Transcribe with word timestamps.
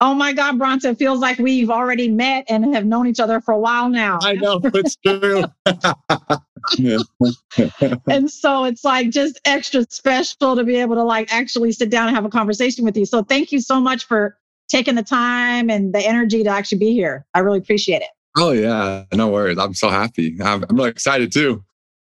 Oh 0.00 0.14
my 0.14 0.32
God, 0.34 0.58
Bronson, 0.58 0.92
it 0.92 0.98
feels 0.98 1.20
like 1.20 1.38
we've 1.38 1.70
already 1.70 2.08
met 2.08 2.44
and 2.48 2.74
have 2.74 2.84
known 2.84 3.06
each 3.06 3.20
other 3.20 3.40
for 3.40 3.54
a 3.54 3.58
while 3.58 3.88
now. 3.88 4.18
I 4.20 4.34
know, 4.34 4.60
it's 4.62 4.96
true. 4.96 5.44
and 8.08 8.30
so 8.30 8.64
it's 8.64 8.84
like 8.84 9.10
just 9.10 9.40
extra 9.44 9.86
special 9.88 10.56
to 10.56 10.64
be 10.64 10.76
able 10.76 10.96
to 10.96 11.04
like 11.04 11.32
actually 11.32 11.72
sit 11.72 11.90
down 11.90 12.08
and 12.08 12.16
have 12.16 12.24
a 12.24 12.28
conversation 12.28 12.84
with 12.84 12.96
you. 12.96 13.06
So 13.06 13.22
thank 13.22 13.52
you 13.52 13.60
so 13.60 13.80
much 13.80 14.04
for 14.04 14.36
taking 14.68 14.96
the 14.96 15.02
time 15.02 15.70
and 15.70 15.94
the 15.94 16.00
energy 16.00 16.42
to 16.44 16.50
actually 16.50 16.78
be 16.78 16.92
here. 16.92 17.24
I 17.34 17.38
really 17.38 17.58
appreciate 17.58 18.02
it. 18.02 18.08
Oh, 18.36 18.52
yeah. 18.52 19.04
No 19.14 19.28
worries. 19.28 19.58
I'm 19.58 19.74
so 19.74 19.88
happy. 19.88 20.36
I'm, 20.42 20.64
I'm 20.68 20.76
really 20.76 20.90
excited 20.90 21.32
too. 21.32 21.64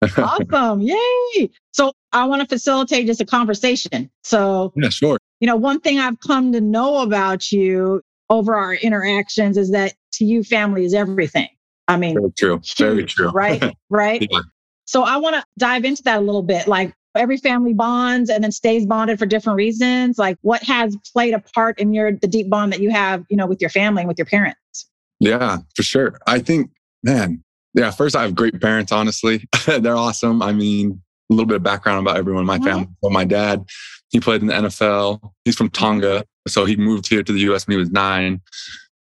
awesome. 0.16 0.80
Yay. 0.80 1.50
So 1.72 1.92
I 2.12 2.26
want 2.26 2.42
to 2.42 2.48
facilitate 2.48 3.06
just 3.06 3.20
a 3.20 3.24
conversation. 3.24 4.10
So, 4.22 4.72
yeah, 4.76 4.88
sure. 4.90 5.18
You 5.42 5.48
know, 5.48 5.56
one 5.56 5.80
thing 5.80 5.98
I've 5.98 6.20
come 6.20 6.52
to 6.52 6.60
know 6.60 7.02
about 7.02 7.50
you 7.50 8.00
over 8.30 8.54
our 8.54 8.74
interactions 8.74 9.58
is 9.58 9.72
that 9.72 9.92
to 10.12 10.24
you, 10.24 10.44
family 10.44 10.84
is 10.84 10.94
everything. 10.94 11.48
I 11.88 11.96
mean, 11.96 12.14
very 12.14 12.30
true. 12.38 12.60
Huge, 12.62 12.76
very 12.76 13.04
true. 13.04 13.30
Right. 13.30 13.76
Right. 13.90 14.24
yeah. 14.30 14.38
So 14.84 15.02
I 15.02 15.16
want 15.16 15.34
to 15.34 15.44
dive 15.58 15.84
into 15.84 16.04
that 16.04 16.18
a 16.18 16.20
little 16.20 16.44
bit. 16.44 16.68
Like 16.68 16.94
every 17.16 17.38
family 17.38 17.74
bonds 17.74 18.30
and 18.30 18.44
then 18.44 18.52
stays 18.52 18.86
bonded 18.86 19.18
for 19.18 19.26
different 19.26 19.56
reasons. 19.56 20.16
Like 20.16 20.38
what 20.42 20.62
has 20.62 20.96
played 21.12 21.34
a 21.34 21.40
part 21.40 21.80
in 21.80 21.92
your 21.92 22.12
the 22.12 22.28
deep 22.28 22.48
bond 22.48 22.72
that 22.72 22.78
you 22.78 22.90
have, 22.90 23.24
you 23.28 23.36
know, 23.36 23.46
with 23.46 23.60
your 23.60 23.70
family 23.70 24.02
and 24.02 24.08
with 24.08 24.18
your 24.18 24.26
parents? 24.26 24.88
Yeah, 25.18 25.58
for 25.74 25.82
sure. 25.82 26.20
I 26.28 26.38
think, 26.38 26.70
man, 27.02 27.42
yeah, 27.74 27.90
first 27.90 28.14
I 28.14 28.22
have 28.22 28.36
great 28.36 28.60
parents, 28.60 28.92
honestly. 28.92 29.48
They're 29.66 29.96
awesome. 29.96 30.40
I 30.40 30.52
mean, 30.52 31.02
a 31.30 31.34
little 31.34 31.46
bit 31.46 31.56
of 31.56 31.62
background 31.62 32.00
about 32.00 32.16
everyone 32.16 32.42
in 32.42 32.46
my 32.46 32.58
mm-hmm. 32.58 32.66
family. 32.66 32.88
So 33.02 33.10
my 33.10 33.24
dad, 33.24 33.64
he 34.10 34.20
played 34.20 34.42
in 34.42 34.48
the 34.48 34.54
NFL. 34.54 35.20
He's 35.44 35.56
from 35.56 35.70
Tonga. 35.70 36.24
So 36.48 36.64
he 36.64 36.76
moved 36.76 37.08
here 37.08 37.22
to 37.22 37.32
the 37.32 37.40
US 37.52 37.66
when 37.66 37.72
he 37.72 37.78
was 37.78 37.90
nine. 37.90 38.40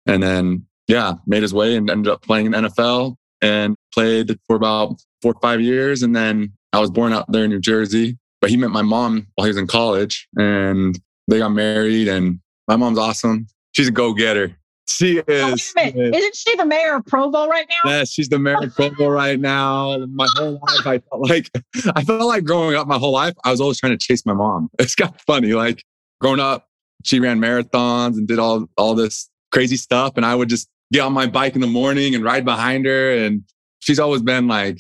And 0.06 0.22
then, 0.22 0.66
yeah, 0.88 1.14
made 1.28 1.44
his 1.44 1.54
way 1.54 1.76
and 1.76 1.90
ended 1.90 2.12
up 2.12 2.22
playing 2.22 2.48
in 2.48 2.54
NFL 2.54 3.16
and 3.42 3.76
played 3.94 4.38
for 4.48 4.56
about 4.56 5.02
four 5.22 5.34
or 5.34 5.40
five 5.42 5.62
years. 5.62 6.04
And 6.04 6.16
then 6.16 6.54
I 6.74 6.80
was 6.80 6.90
born 6.92 7.14
out 7.14 7.32
there 7.32 7.44
in 7.44 7.50
New 7.50 7.60
Jersey, 7.60 8.18
but 8.40 8.50
he 8.50 8.58
met 8.58 8.72
my 8.72 8.82
mom 8.82 9.28
while 9.36 9.46
he 9.46 9.50
was 9.50 9.58
in 9.58 9.68
college 9.68 10.28
and 10.38 11.00
they 11.28 11.40
got 11.40 11.50
married. 11.50 12.08
And 12.08 12.40
my 12.68 12.76
mom's 12.76 12.98
awesome. 12.98 13.48
She's 13.74 13.88
a 13.88 13.92
go 13.92 14.14
getter. 14.14 14.58
She 14.92 15.20
is. 15.28 15.74
Oh, 15.78 15.82
Isn't 15.82 16.36
she 16.36 16.56
the 16.56 16.66
mayor 16.66 16.96
of 16.96 17.06
Provo 17.06 17.48
right 17.48 17.66
now? 17.70 17.90
Yeah, 17.90 18.04
she's 18.04 18.30
the 18.30 18.40
mayor 18.40 18.58
of 18.62 18.76
Provo 18.76 19.10
right 19.10 19.40
now. 19.40 19.98
My 20.08 20.28
whole 20.36 20.54
life, 20.54 20.88
I 20.88 21.00
felt 21.00 21.30
like 21.30 21.50
I 21.96 22.04
felt 22.04 22.28
like 22.28 22.44
growing 22.44 22.76
up 22.76 22.88
my 22.88 22.98
whole 22.98 23.12
life, 23.14 23.34
I 23.44 23.52
was 23.52 23.62
always 23.62 23.80
trying 23.80 23.98
to 23.98 23.98
chase 23.98 24.26
my 24.26 24.34
mom. 24.34 24.70
It's 24.80 24.96
kind 24.96 25.14
of 25.14 25.22
funny. 25.22 25.54
Like 25.54 25.84
growing 26.20 26.40
up, 26.40 26.68
she 27.04 27.20
ran 27.20 27.40
marathons 27.40 28.18
and 28.18 28.28
did 28.28 28.40
all 28.40 28.68
all 28.78 28.96
this 28.96 29.30
crazy 29.52 29.78
stuff, 29.78 30.14
and 30.18 30.26
I 30.26 30.36
would 30.36 30.50
just 30.50 30.68
get 30.92 31.02
on 31.02 31.14
my 31.14 31.28
bike 31.28 31.56
in 31.56 31.62
the 31.62 31.68
morning 31.68 32.14
and 32.16 32.24
ride 32.24 32.44
behind 32.44 32.86
her. 32.86 33.12
And 33.12 33.44
she's 33.80 34.00
always 34.00 34.22
been 34.22 34.48
like 34.48 34.80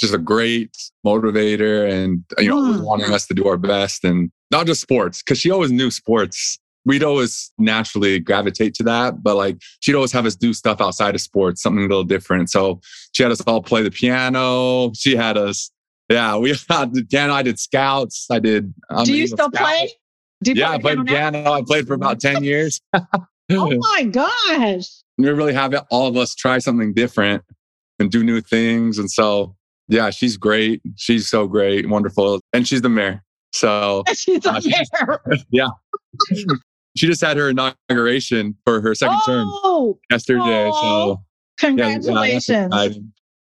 just 0.00 0.14
a 0.14 0.18
great 0.18 0.74
motivator, 1.06 1.90
and 1.90 2.24
you 2.38 2.48
know, 2.48 2.60
mm. 2.60 2.82
wanting 2.82 3.12
us 3.12 3.26
to 3.26 3.34
do 3.34 3.46
our 3.46 3.58
best, 3.58 4.04
and 4.04 4.30
not 4.50 4.66
just 4.66 4.80
sports 4.80 5.22
because 5.22 5.38
she 5.38 5.50
always 5.50 5.70
knew 5.70 5.90
sports 5.90 6.58
we'd 6.84 7.02
always 7.02 7.52
naturally 7.58 8.18
gravitate 8.18 8.74
to 8.74 8.82
that. 8.84 9.22
But 9.22 9.36
like 9.36 9.58
she'd 9.80 9.94
always 9.94 10.12
have 10.12 10.26
us 10.26 10.36
do 10.36 10.52
stuff 10.52 10.80
outside 10.80 11.14
of 11.14 11.20
sports, 11.20 11.62
something 11.62 11.84
a 11.84 11.88
little 11.88 12.04
different. 12.04 12.50
So 12.50 12.80
she 13.12 13.22
had 13.22 13.32
us 13.32 13.40
all 13.42 13.62
play 13.62 13.82
the 13.82 13.90
piano. 13.90 14.92
She 14.94 15.16
had 15.16 15.36
us, 15.36 15.70
yeah, 16.08 16.36
we 16.36 16.50
had 16.68 16.94
the 16.94 17.04
piano. 17.04 17.34
I 17.34 17.42
did 17.42 17.58
scouts. 17.58 18.26
I 18.30 18.38
did. 18.38 18.72
Um, 18.90 19.04
do 19.04 19.14
you 19.14 19.26
still 19.26 19.50
play? 19.50 19.90
You 20.44 20.54
yeah, 20.54 20.78
play 20.78 20.92
I 20.92 20.94
played 20.94 21.06
piano. 21.06 21.52
I 21.52 21.62
played 21.62 21.86
for 21.86 21.94
about 21.94 22.20
10 22.20 22.42
years. 22.44 22.80
oh 22.94 23.78
my 23.94 24.04
gosh. 24.04 24.88
We 25.18 25.28
really 25.28 25.52
have 25.52 25.74
all 25.90 26.06
of 26.06 26.16
us 26.16 26.34
try 26.34 26.58
something 26.58 26.94
different 26.94 27.44
and 27.98 28.10
do 28.10 28.24
new 28.24 28.40
things. 28.40 28.98
And 28.98 29.10
so, 29.10 29.54
yeah, 29.88 30.08
she's 30.08 30.38
great. 30.38 30.80
She's 30.96 31.28
so 31.28 31.46
great, 31.46 31.90
wonderful. 31.90 32.40
And 32.54 32.66
she's 32.66 32.80
the 32.80 32.88
mayor. 32.88 33.22
So 33.52 34.04
she's 34.14 34.40
the 34.40 34.50
uh, 34.50 34.60
mayor. 34.64 35.20
yeah 35.50 35.68
she 36.96 37.06
just 37.06 37.20
had 37.20 37.36
her 37.36 37.48
inauguration 37.48 38.56
for 38.64 38.80
her 38.80 38.94
second 38.94 39.18
oh, 39.26 39.26
term 39.26 40.00
yesterday. 40.10 40.70
Oh, 40.72 41.14
so 41.18 41.20
congratulations. 41.58 42.72
Yeah, 42.74 42.88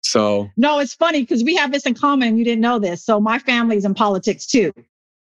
so 0.02 0.50
no, 0.58 0.80
it's 0.80 0.94
funny 0.94 1.22
because 1.22 1.44
we 1.44 1.56
have 1.56 1.72
this 1.72 1.86
in 1.86 1.94
common. 1.94 2.38
You 2.38 2.44
didn't 2.44 2.62
know 2.62 2.80
this. 2.80 3.04
So 3.04 3.20
my 3.20 3.40
family's 3.40 3.86
in 3.86 3.94
politics 3.94 4.46
too. 4.46 4.74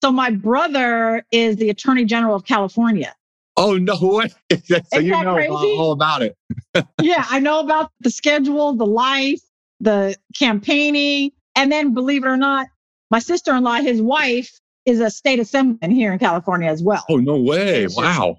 So 0.03 0.11
my 0.11 0.31
brother 0.31 1.25
is 1.31 1.57
the 1.57 1.71
attorney 1.71 2.05
general 2.05 2.35
of 2.35 2.45
California. 2.45 3.15
Oh 3.57 3.79
no 3.79 3.97
way! 4.01 4.29
so 4.65 4.77
Isn't 4.93 5.05
you 5.05 5.13
know 5.13 5.35
crazy? 5.35 5.53
all 5.53 5.93
about 5.93 6.23
it. 6.23 6.37
yeah, 7.01 7.25
I 7.31 7.39
know 7.39 7.61
about 7.61 7.91
the 8.01 8.11
schedule, 8.11 8.75
the 8.75 8.87
life, 8.87 9.41
the 9.81 10.17
campaigning, 10.37 11.31
and 11.55 11.71
then 11.71 11.95
believe 11.95 12.25
it 12.25 12.29
or 12.29 12.37
not, 12.37 12.67
my 13.11 13.21
sister-in-law, 13.21 13.77
his 13.77 14.03
wife, 14.03 14.61
is 14.87 15.01
a 15.01 15.11
state 15.11 15.39
assemblyman 15.39 15.91
here 15.91 16.13
in 16.13 16.19
California 16.19 16.69
as 16.69 16.83
well. 16.83 17.05
Oh, 17.09 17.17
no 17.17 17.37
way. 17.37 17.87
Wow. 17.89 18.39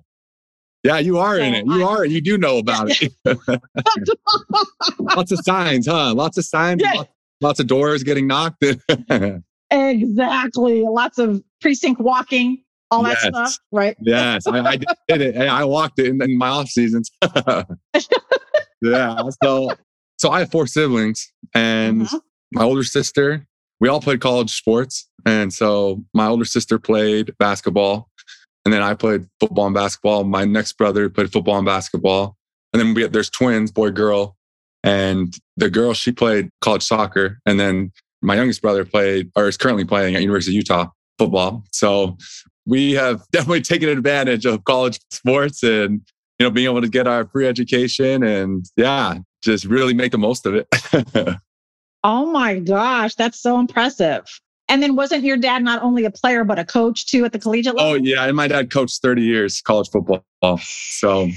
Yeah, 0.83 0.99
you 0.99 1.17
are 1.17 1.37
so 1.37 1.41
in 1.41 1.55
it. 1.55 1.65
You 1.65 1.83
I, 1.83 1.87
are. 1.87 2.05
You 2.05 2.21
do 2.21 2.37
know 2.37 2.59
about 2.59 2.89
it. 2.89 3.11
lots 4.99 5.31
of 5.31 5.39
signs, 5.43 5.87
huh? 5.87 6.13
Lots 6.13 6.37
of 6.37 6.45
signs. 6.45 6.83
Yeah. 6.83 6.93
Lots, 6.93 7.09
lots, 7.41 7.59
of 7.59 7.65
doors 7.65 8.03
getting 8.03 8.27
knocked. 8.27 8.63
exactly. 9.71 10.81
Lots 10.83 11.17
of 11.17 11.41
precinct 11.59 11.99
walking, 11.99 12.63
all 12.91 13.01
that 13.01 13.17
stuff, 13.17 13.57
right? 13.71 13.97
yes, 13.99 14.45
I, 14.45 14.59
I, 14.59 14.77
did 15.07 15.21
it. 15.21 15.37
I 15.37 15.65
walked 15.65 15.97
it 15.97 16.05
in, 16.05 16.21
in 16.21 16.37
my 16.37 16.49
off 16.49 16.69
seasons. 16.69 17.09
yeah. 18.83 19.21
So, 19.43 19.71
so 20.17 20.29
I 20.29 20.39
have 20.39 20.51
four 20.51 20.67
siblings, 20.67 21.31
and 21.55 22.03
uh-huh. 22.03 22.19
my 22.51 22.63
older 22.63 22.83
sister 22.83 23.47
we 23.79 23.89
all 23.89 24.01
played 24.01 24.21
college 24.21 24.51
sports. 24.51 25.09
And 25.25 25.53
so 25.53 26.03
my 26.13 26.27
older 26.27 26.45
sister 26.45 26.79
played 26.79 27.33
basketball. 27.39 28.09
And 28.63 28.73
then 28.73 28.81
I 28.81 28.93
played 28.95 29.27
football 29.39 29.67
and 29.67 29.75
basketball. 29.75 30.23
My 30.23 30.45
next 30.45 30.73
brother 30.73 31.09
played 31.09 31.31
football 31.31 31.57
and 31.57 31.65
basketball. 31.65 32.35
And 32.73 32.81
then 32.81 32.93
we 32.93 33.07
there's 33.07 33.29
twins, 33.29 33.71
boy, 33.71 33.91
girl. 33.91 34.35
And 34.83 35.35
the 35.57 35.69
girl, 35.69 35.93
she 35.93 36.11
played 36.11 36.49
college 36.61 36.83
soccer. 36.83 37.39
And 37.45 37.59
then 37.59 37.91
my 38.21 38.35
youngest 38.35 38.61
brother 38.61 38.85
played 38.85 39.31
or 39.35 39.47
is 39.47 39.57
currently 39.57 39.85
playing 39.85 40.15
at 40.15 40.21
University 40.21 40.51
of 40.51 40.55
Utah 40.55 40.87
football. 41.17 41.63
So 41.71 42.17
we 42.65 42.93
have 42.93 43.23
definitely 43.31 43.61
taken 43.61 43.89
advantage 43.89 44.45
of 44.45 44.63
college 44.63 44.99
sports 45.11 45.63
and 45.63 46.01
you 46.39 46.45
know 46.45 46.49
being 46.49 46.69
able 46.69 46.81
to 46.81 46.89
get 46.89 47.07
our 47.07 47.27
free 47.27 47.47
education 47.47 48.23
and 48.23 48.65
yeah, 48.75 49.19
just 49.41 49.65
really 49.65 49.93
make 49.93 50.11
the 50.11 50.17
most 50.17 50.45
of 50.45 50.55
it. 50.55 50.67
Oh 52.05 52.27
my 52.27 52.59
gosh, 52.59 53.15
that's 53.15 53.41
so 53.41 53.59
impressive. 53.59 54.25
And 54.69 54.83
then 54.83 54.95
wasn't 54.95 55.23
your 55.23 55.37
dad 55.37 55.63
not 55.63 55.81
only 55.81 56.05
a 56.05 56.11
player 56.11 56.43
but 56.43 56.59
a 56.59 56.63
coach 56.63 57.07
too 57.07 57.25
at 57.25 57.33
the 57.33 57.39
collegiate 57.39 57.73
oh, 57.73 57.77
level? 57.77 57.91
Oh 57.93 57.95
yeah, 57.95 58.25
and 58.25 58.35
my 58.37 58.47
dad 58.47 58.69
coached 58.69 59.01
30 59.01 59.23
years 59.23 59.59
college 59.59 59.89
football. 59.89 60.23
So 60.61 61.29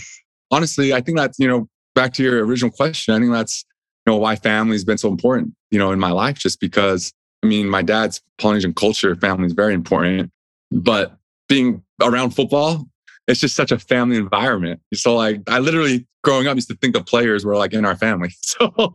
honestly, 0.51 0.93
I 0.93 1.01
think 1.01 1.17
that's, 1.17 1.39
you 1.39 1.49
know, 1.49 1.69
back 1.95 2.13
to 2.15 2.23
your 2.23 2.45
original 2.45 2.71
question, 2.71 3.15
I 3.15 3.19
think 3.19 3.33
that's 3.33 3.65
you 4.07 4.13
know 4.13 4.19
why 4.19 4.37
family's 4.37 4.85
been 4.85 4.99
so 4.99 5.09
important, 5.09 5.55
you 5.71 5.79
know, 5.79 5.91
in 5.91 5.99
my 5.99 6.11
life 6.11 6.39
just 6.39 6.61
because 6.61 7.15
I 7.43 7.47
mean, 7.47 7.67
my 7.67 7.81
dad's 7.81 8.21
Polynesian 8.37 8.75
culture 8.75 9.17
family 9.17 9.47
is 9.47 9.55
very 9.55 9.73
important, 9.73 10.31
but 10.71 11.17
being 11.49 11.83
around 12.03 12.33
football 12.33 12.87
it's 13.29 13.41
just 13.41 13.55
such 13.55 13.71
a 13.71 13.79
family 13.79 14.17
environment. 14.17 14.81
So 14.95 15.15
like 15.15 15.43
I 15.47 15.59
literally 15.59 16.07
growing 16.25 16.49
up 16.49 16.57
used 16.57 16.69
to 16.69 16.77
think 16.77 16.95
the 16.95 17.05
players 17.05 17.45
were 17.45 17.57
like 17.57 17.73
in 17.73 17.85
our 17.85 17.97
family. 17.97 18.31
So, 18.41 18.73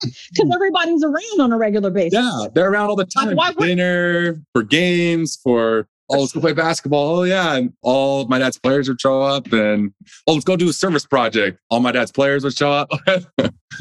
because 0.00 0.54
everybody's 0.54 1.02
around 1.02 1.40
on 1.40 1.52
a 1.52 1.58
regular 1.58 1.90
basis. 1.90 2.18
Yeah, 2.18 2.46
they're 2.54 2.70
around 2.70 2.88
all 2.88 2.96
the 2.96 3.04
time. 3.04 3.34
Why, 3.34 3.50
why, 3.50 3.66
Dinner 3.66 4.40
for 4.52 4.62
games 4.62 5.38
for 5.42 5.88
oh 6.08 6.20
let's 6.20 6.32
go 6.32 6.40
play 6.40 6.52
basketball. 6.52 7.18
Oh 7.18 7.22
yeah, 7.24 7.56
and 7.56 7.72
all 7.82 8.26
my 8.28 8.38
dad's 8.38 8.58
players 8.58 8.88
would 8.88 9.00
show 9.00 9.22
up, 9.22 9.52
and 9.52 9.92
oh 10.26 10.34
let's 10.34 10.44
go 10.44 10.56
do 10.56 10.68
a 10.68 10.72
service 10.72 11.04
project. 11.04 11.58
All 11.70 11.80
my 11.80 11.92
dad's 11.92 12.12
players 12.12 12.44
would 12.44 12.56
show 12.56 12.70
up. 12.70 12.90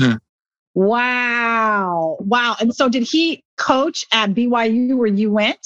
wow, 0.74 2.18
wow! 2.20 2.56
And 2.60 2.76
so 2.76 2.90
did 2.90 3.04
he 3.04 3.44
coach 3.58 4.06
at 4.12 4.32
BYU 4.32 4.98
where 4.98 5.08
you 5.08 5.32
went? 5.32 5.66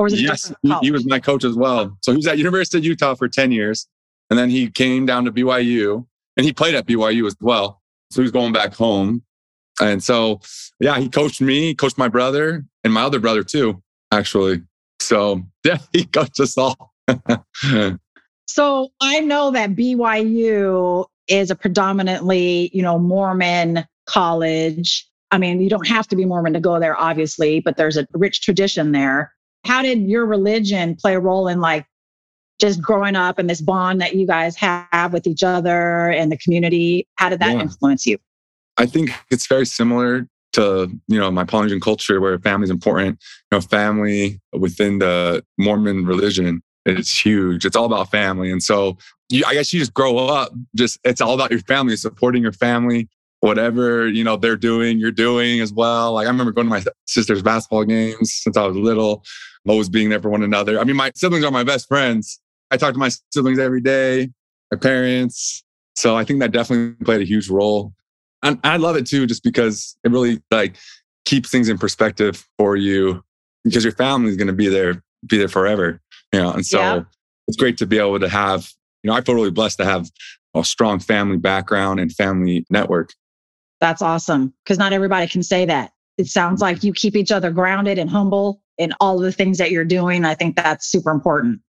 Or 0.00 0.04
was 0.04 0.14
it 0.14 0.20
yes, 0.20 0.50
he, 0.62 0.74
he, 0.80 0.90
was 0.90 1.04
my 1.04 1.20
coach 1.20 1.44
as 1.44 1.56
well. 1.56 1.94
So 2.00 2.12
he 2.12 2.16
was 2.16 2.26
at 2.26 2.38
University 2.38 2.78
of 2.78 2.84
Utah 2.86 3.14
for 3.14 3.28
10 3.28 3.52
years. 3.52 3.86
And 4.30 4.38
then 4.38 4.48
he 4.48 4.70
came 4.70 5.04
down 5.04 5.26
to 5.26 5.30
BYU 5.30 6.06
and 6.38 6.46
he 6.46 6.54
played 6.54 6.74
at 6.74 6.86
BYU 6.86 7.26
as 7.26 7.36
well. 7.38 7.82
So 8.10 8.22
he 8.22 8.22
was 8.22 8.30
going 8.30 8.54
back 8.54 8.72
home. 8.72 9.22
And 9.78 10.02
so, 10.02 10.40
yeah, 10.78 10.98
he 10.98 11.10
coached 11.10 11.42
me, 11.42 11.74
coached 11.74 11.98
my 11.98 12.08
brother 12.08 12.64
and 12.82 12.94
my 12.94 13.02
other 13.02 13.20
brother 13.20 13.44
too, 13.44 13.82
actually. 14.10 14.62
So, 15.00 15.42
yeah, 15.64 15.76
he 15.92 16.06
coached 16.06 16.40
us 16.40 16.56
all. 16.56 16.94
so 18.46 18.88
I 19.02 19.20
know 19.20 19.50
that 19.50 19.76
BYU 19.76 21.04
is 21.28 21.50
a 21.50 21.54
predominantly, 21.54 22.70
you 22.72 22.80
know, 22.80 22.98
Mormon 22.98 23.84
college. 24.06 25.06
I 25.30 25.36
mean, 25.36 25.60
you 25.60 25.68
don't 25.68 25.86
have 25.86 26.08
to 26.08 26.16
be 26.16 26.24
Mormon 26.24 26.54
to 26.54 26.60
go 26.60 26.80
there, 26.80 26.98
obviously, 26.98 27.60
but 27.60 27.76
there's 27.76 27.98
a 27.98 28.06
rich 28.14 28.40
tradition 28.40 28.92
there 28.92 29.34
how 29.64 29.82
did 29.82 30.02
your 30.02 30.26
religion 30.26 30.96
play 30.96 31.14
a 31.14 31.20
role 31.20 31.48
in 31.48 31.60
like 31.60 31.86
just 32.60 32.80
growing 32.80 33.16
up 33.16 33.38
and 33.38 33.48
this 33.48 33.60
bond 33.60 34.00
that 34.00 34.14
you 34.14 34.26
guys 34.26 34.56
have 34.56 35.12
with 35.12 35.26
each 35.26 35.42
other 35.42 36.10
and 36.10 36.30
the 36.30 36.36
community? 36.36 37.06
How 37.16 37.28
did 37.28 37.40
that 37.40 37.56
yeah. 37.56 37.62
influence 37.62 38.06
you? 38.06 38.18
I 38.76 38.86
think 38.86 39.10
it's 39.30 39.46
very 39.46 39.66
similar 39.66 40.26
to 40.52 40.90
you 41.06 41.18
know 41.18 41.30
my 41.30 41.44
Polynesian 41.44 41.80
culture 41.80 42.20
where 42.20 42.38
family 42.38 42.64
is 42.64 42.70
important. 42.70 43.18
You 43.50 43.58
know, 43.58 43.60
family 43.60 44.40
within 44.52 44.98
the 44.98 45.44
Mormon 45.58 46.06
religion 46.06 46.62
is 46.86 47.10
huge. 47.10 47.64
It's 47.64 47.76
all 47.76 47.84
about 47.84 48.10
family, 48.10 48.50
and 48.50 48.62
so 48.62 48.96
you, 49.28 49.44
I 49.46 49.54
guess 49.54 49.72
you 49.72 49.80
just 49.80 49.94
grow 49.94 50.18
up. 50.18 50.52
Just 50.74 50.98
it's 51.04 51.20
all 51.20 51.34
about 51.34 51.50
your 51.50 51.60
family, 51.60 51.96
supporting 51.96 52.42
your 52.42 52.52
family, 52.52 53.08
whatever 53.40 54.08
you 54.08 54.24
know 54.24 54.36
they're 54.36 54.56
doing, 54.56 54.98
you're 54.98 55.10
doing 55.10 55.60
as 55.60 55.72
well. 55.72 56.14
Like 56.14 56.26
I 56.26 56.30
remember 56.30 56.52
going 56.52 56.66
to 56.66 56.70
my 56.70 56.84
sister's 57.06 57.42
basketball 57.42 57.84
games 57.84 58.32
since 58.32 58.56
I 58.56 58.66
was 58.66 58.76
little 58.76 59.24
always 59.68 59.88
being 59.88 60.08
there 60.08 60.20
for 60.20 60.30
one 60.30 60.42
another. 60.42 60.78
I 60.80 60.84
mean, 60.84 60.96
my 60.96 61.12
siblings 61.14 61.44
are 61.44 61.50
my 61.50 61.64
best 61.64 61.88
friends. 61.88 62.40
I 62.70 62.76
talk 62.76 62.92
to 62.92 62.98
my 62.98 63.10
siblings 63.32 63.58
every 63.58 63.80
day, 63.80 64.30
my 64.70 64.78
parents. 64.78 65.64
So 65.96 66.16
I 66.16 66.24
think 66.24 66.40
that 66.40 66.52
definitely 66.52 67.04
played 67.04 67.20
a 67.20 67.24
huge 67.24 67.50
role. 67.50 67.92
And 68.42 68.58
I 68.64 68.76
love 68.78 68.96
it 68.96 69.06
too, 69.06 69.26
just 69.26 69.42
because 69.42 69.96
it 70.04 70.10
really 70.10 70.40
like 70.50 70.76
keeps 71.24 71.50
things 71.50 71.68
in 71.68 71.78
perspective 71.78 72.46
for 72.58 72.76
you 72.76 73.22
because 73.64 73.84
your 73.84 73.92
family 73.92 74.30
is 74.30 74.36
going 74.36 74.46
to 74.46 74.54
be 74.54 74.68
there, 74.68 75.02
be 75.26 75.36
there 75.36 75.48
forever. 75.48 76.00
You 76.32 76.40
know, 76.40 76.52
and 76.52 76.64
so 76.64 76.78
yeah. 76.78 77.02
it's 77.48 77.56
great 77.56 77.76
to 77.78 77.86
be 77.86 77.98
able 77.98 78.20
to 78.20 78.28
have, 78.28 78.70
you 79.02 79.10
know, 79.10 79.16
I 79.16 79.20
feel 79.20 79.34
really 79.34 79.50
blessed 79.50 79.78
to 79.78 79.84
have 79.84 80.08
a 80.54 80.64
strong 80.64 81.00
family 81.00 81.36
background 81.36 82.00
and 82.00 82.12
family 82.12 82.64
network. 82.70 83.12
That's 83.80 84.02
awesome. 84.02 84.54
Cause 84.66 84.78
not 84.78 84.92
everybody 84.92 85.26
can 85.26 85.42
say 85.42 85.64
that. 85.66 85.92
It 86.18 86.26
sounds 86.26 86.60
like 86.60 86.84
you 86.84 86.92
keep 86.92 87.16
each 87.16 87.32
other 87.32 87.50
grounded 87.50 87.98
and 87.98 88.10
humble 88.10 88.62
in 88.80 88.94
all 88.98 89.18
the 89.18 89.30
things 89.30 89.58
that 89.58 89.70
you're 89.70 89.84
doing. 89.84 90.24
I 90.24 90.34
think 90.34 90.56
that's 90.56 90.86
super 90.86 91.10
important. 91.10 91.60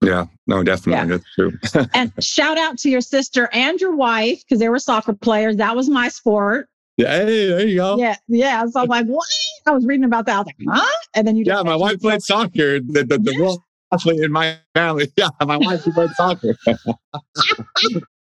Yeah, 0.00 0.26
no, 0.46 0.62
definitely. 0.62 0.92
Yeah. 0.92 1.18
That's 1.18 1.34
true. 1.34 1.86
and 1.94 2.12
shout 2.20 2.56
out 2.56 2.78
to 2.78 2.88
your 2.88 3.00
sister 3.00 3.48
and 3.52 3.80
your 3.80 3.96
wife 3.96 4.42
because 4.44 4.60
they 4.60 4.68
were 4.68 4.78
soccer 4.78 5.12
players. 5.12 5.56
That 5.56 5.74
was 5.74 5.90
my 5.90 6.08
sport. 6.08 6.68
Yeah, 6.96 7.24
hey, 7.24 7.48
there 7.48 7.66
you 7.66 7.76
go. 7.76 7.98
Yeah, 7.98 8.16
yeah. 8.28 8.64
So 8.66 8.80
I'm 8.80 8.88
like, 8.88 9.06
what? 9.06 9.26
I 9.66 9.72
was 9.72 9.84
reading 9.84 10.04
about 10.04 10.26
that. 10.26 10.34
I 10.34 10.38
was 10.38 10.46
like, 10.46 10.56
huh? 10.70 10.98
And 11.14 11.26
then 11.26 11.36
you. 11.36 11.44
Yeah, 11.46 11.62
my 11.62 11.76
wife 11.76 12.00
played 12.00 12.22
soccer. 12.22 12.80
The 12.80 13.04
the, 13.04 13.18
the 13.18 13.34
yeah. 13.36 13.54
athlete 13.92 14.20
in 14.20 14.32
my 14.32 14.58
family. 14.74 15.12
Yeah, 15.16 15.28
my 15.44 15.56
wife 15.56 15.82
played 15.82 16.10
soccer. 16.10 16.56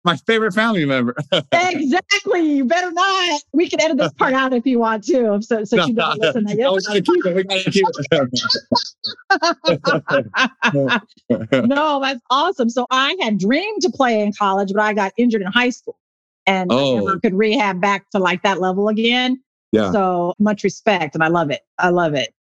My 0.04 0.18
favorite 0.18 0.54
family 0.54 0.86
member. 0.86 1.16
exactly. 1.52 2.42
You 2.42 2.66
better 2.66 2.92
not. 2.92 3.42
We 3.54 3.70
can 3.70 3.82
edit 3.82 3.98
this 3.98 4.14
part 4.18 4.34
out 4.34 4.54
if 4.54 4.66
you 4.66 4.80
want 4.80 5.04
to. 5.06 5.42
So, 5.42 5.64
so 5.64 5.78
no, 5.78 5.86
you 5.86 5.94
don't 5.94 6.20
listen. 6.20 6.44
No, 6.46 6.78
gotta 6.80 7.02
keep 7.02 7.26
it. 7.26 7.36
We 7.36 7.44
gotta 7.44 7.72
keep 7.72 7.86
it. 11.30 11.68
no, 11.68 12.02
that's 12.02 12.22
awesome. 12.30 12.70
So 12.70 12.86
I 12.92 13.16
had 13.22 13.40
dreamed 13.40 13.82
to 13.84 13.90
play 13.90 14.22
in 14.22 14.34
college, 14.34 14.74
but 14.74 14.82
I 14.82 14.94
got 14.94 15.14
injured 15.18 15.42
in 15.42 15.48
high 15.48 15.70
school 15.70 15.98
and 16.46 16.72
oh. 16.72 16.98
I 16.98 17.00
never 17.00 17.20
could 17.20 17.34
rehab 17.34 17.80
back 17.82 18.10
to 18.12 18.20
like 18.20 18.44
that 18.44 18.60
level 18.60 18.90
again. 18.90 19.42
Yeah. 19.72 19.92
So 19.92 20.34
much 20.40 20.64
respect. 20.64 21.16
And 21.16 21.24
I 21.24 21.28
love 21.28 21.50
it. 21.50 21.62
I 21.80 21.90
love 21.90 22.14
it. 22.14 22.34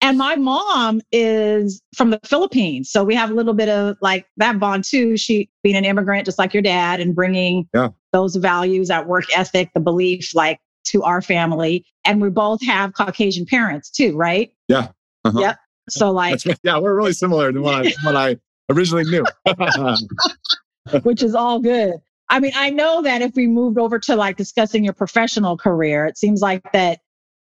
And 0.00 0.16
my 0.16 0.36
mom 0.36 1.00
is 1.10 1.82
from 1.96 2.10
the 2.10 2.20
Philippines. 2.24 2.90
So 2.90 3.02
we 3.02 3.14
have 3.14 3.30
a 3.30 3.34
little 3.34 3.54
bit 3.54 3.68
of 3.68 3.96
like 4.00 4.26
that 4.36 4.60
bond 4.60 4.84
too. 4.84 5.16
She 5.16 5.50
being 5.62 5.74
an 5.76 5.84
immigrant, 5.84 6.24
just 6.24 6.38
like 6.38 6.54
your 6.54 6.62
dad, 6.62 7.00
and 7.00 7.14
bringing 7.14 7.68
yeah. 7.74 7.88
those 8.12 8.36
values, 8.36 8.88
that 8.88 9.08
work 9.08 9.24
ethic, 9.36 9.70
the 9.74 9.80
belief, 9.80 10.34
like 10.34 10.60
to 10.86 11.02
our 11.02 11.20
family. 11.20 11.84
And 12.04 12.20
we 12.20 12.30
both 12.30 12.64
have 12.64 12.92
Caucasian 12.92 13.44
parents 13.44 13.90
too, 13.90 14.16
right? 14.16 14.52
Yeah. 14.68 14.88
Uh-huh. 15.24 15.40
Yep. 15.40 15.56
So 15.90 16.10
like, 16.12 16.40
yeah, 16.62 16.78
we're 16.78 16.94
really 16.94 17.12
similar 17.12 17.52
to 17.52 17.60
what 17.60 17.86
I, 17.86 17.92
what 18.04 18.14
I 18.14 18.36
originally 18.70 19.04
knew. 19.04 19.24
Which 21.02 21.22
is 21.22 21.34
all 21.34 21.58
good. 21.58 21.94
I 22.30 22.40
mean, 22.40 22.52
I 22.54 22.70
know 22.70 23.02
that 23.02 23.22
if 23.22 23.34
we 23.34 23.46
moved 23.46 23.78
over 23.78 23.98
to 24.00 24.16
like 24.16 24.36
discussing 24.36 24.84
your 24.84 24.92
professional 24.92 25.56
career, 25.56 26.06
it 26.06 26.18
seems 26.18 26.40
like 26.42 26.62
that 26.72 27.00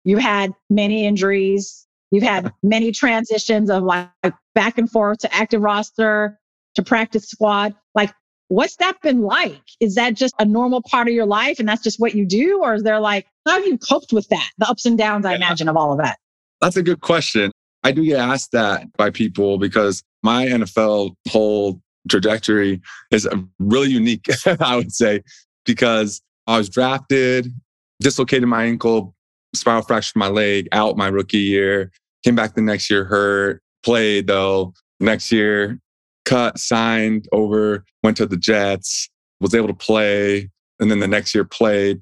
you 0.05 0.17
had 0.17 0.53
many 0.71 1.07
injuries, 1.07 1.87
You've 2.13 2.23
had 2.23 2.53
many 2.63 2.93
transitions 2.93 3.71
of 3.71 3.83
like 3.83 4.09
back 4.55 4.79
and 4.79 4.89
forth 4.89 5.19
to 5.21 5.35
active 5.35 5.63
roster 5.63 6.39
to 6.75 6.83
practice 6.83 7.25
squad. 7.25 7.75
Like, 7.95 8.13
what's 8.49 8.77
that 8.77 9.01
been 9.01 9.23
like? 9.23 9.63
Is 9.81 9.95
that 9.95 10.15
just 10.15 10.35
a 10.39 10.45
normal 10.45 10.83
part 10.83 11.09
of 11.09 11.15
your 11.15 11.25
life 11.25 11.59
and 11.59 11.67
that's 11.67 11.83
just 11.83 11.99
what 11.99 12.15
you 12.15 12.27
do? 12.27 12.61
Or 12.63 12.75
is 12.75 12.83
there 12.83 13.01
like, 13.01 13.27
how 13.47 13.55
have 13.55 13.67
you 13.67 13.79
coped 13.79 14.13
with 14.13 14.29
that? 14.29 14.49
The 14.59 14.69
ups 14.69 14.85
and 14.85 14.99
downs, 14.99 15.25
I 15.25 15.35
imagine, 15.35 15.69
of 15.69 15.77
all 15.77 15.93
of 15.93 15.99
that. 15.99 16.19
That's 16.61 16.77
a 16.77 16.83
good 16.83 17.01
question. 17.01 17.51
I 17.83 17.93
do 17.93 18.05
get 18.05 18.21
asked 18.21 18.53
that 18.53 18.93
by 18.97 19.11
people 19.11 19.59
because 19.59 20.03
my 20.23 20.47
NFL 20.47 21.15
whole 21.29 21.81
trajectory 22.11 22.81
is 23.11 23.27
really 23.59 23.91
unique, 23.91 24.27
I 24.61 24.77
would 24.77 24.93
say, 24.93 25.23
because 25.65 26.21
I 26.47 26.59
was 26.59 26.69
drafted, 26.69 27.53
dislocated 28.01 28.49
my 28.49 28.65
ankle, 28.65 29.15
spiral 29.55 29.83
fractured 29.83 30.17
my 30.17 30.29
leg 30.29 30.69
out 30.73 30.97
my 30.97 31.09
rookie 31.09 31.39
year, 31.39 31.91
Came 32.25 32.35
back 32.35 32.55
the 32.55 32.63
next 32.63 32.91
year 32.91 33.05
hurt, 33.05 33.63
played 33.83 34.27
though. 34.27 34.73
Next 35.01 35.33
year, 35.33 35.81
cut, 36.25 36.59
signed 36.59 37.29
over, 37.33 37.85
went 38.03 38.17
to 38.19 38.27
the 38.27 38.37
Jets, 38.37 39.11
was 39.41 39.55
able 39.55 39.69
to 39.69 39.75
play. 39.75 40.51
And 40.79 40.91
then 40.91 41.01
the 41.01 41.09
next 41.09 41.35
year 41.35 41.45
played. 41.45 42.01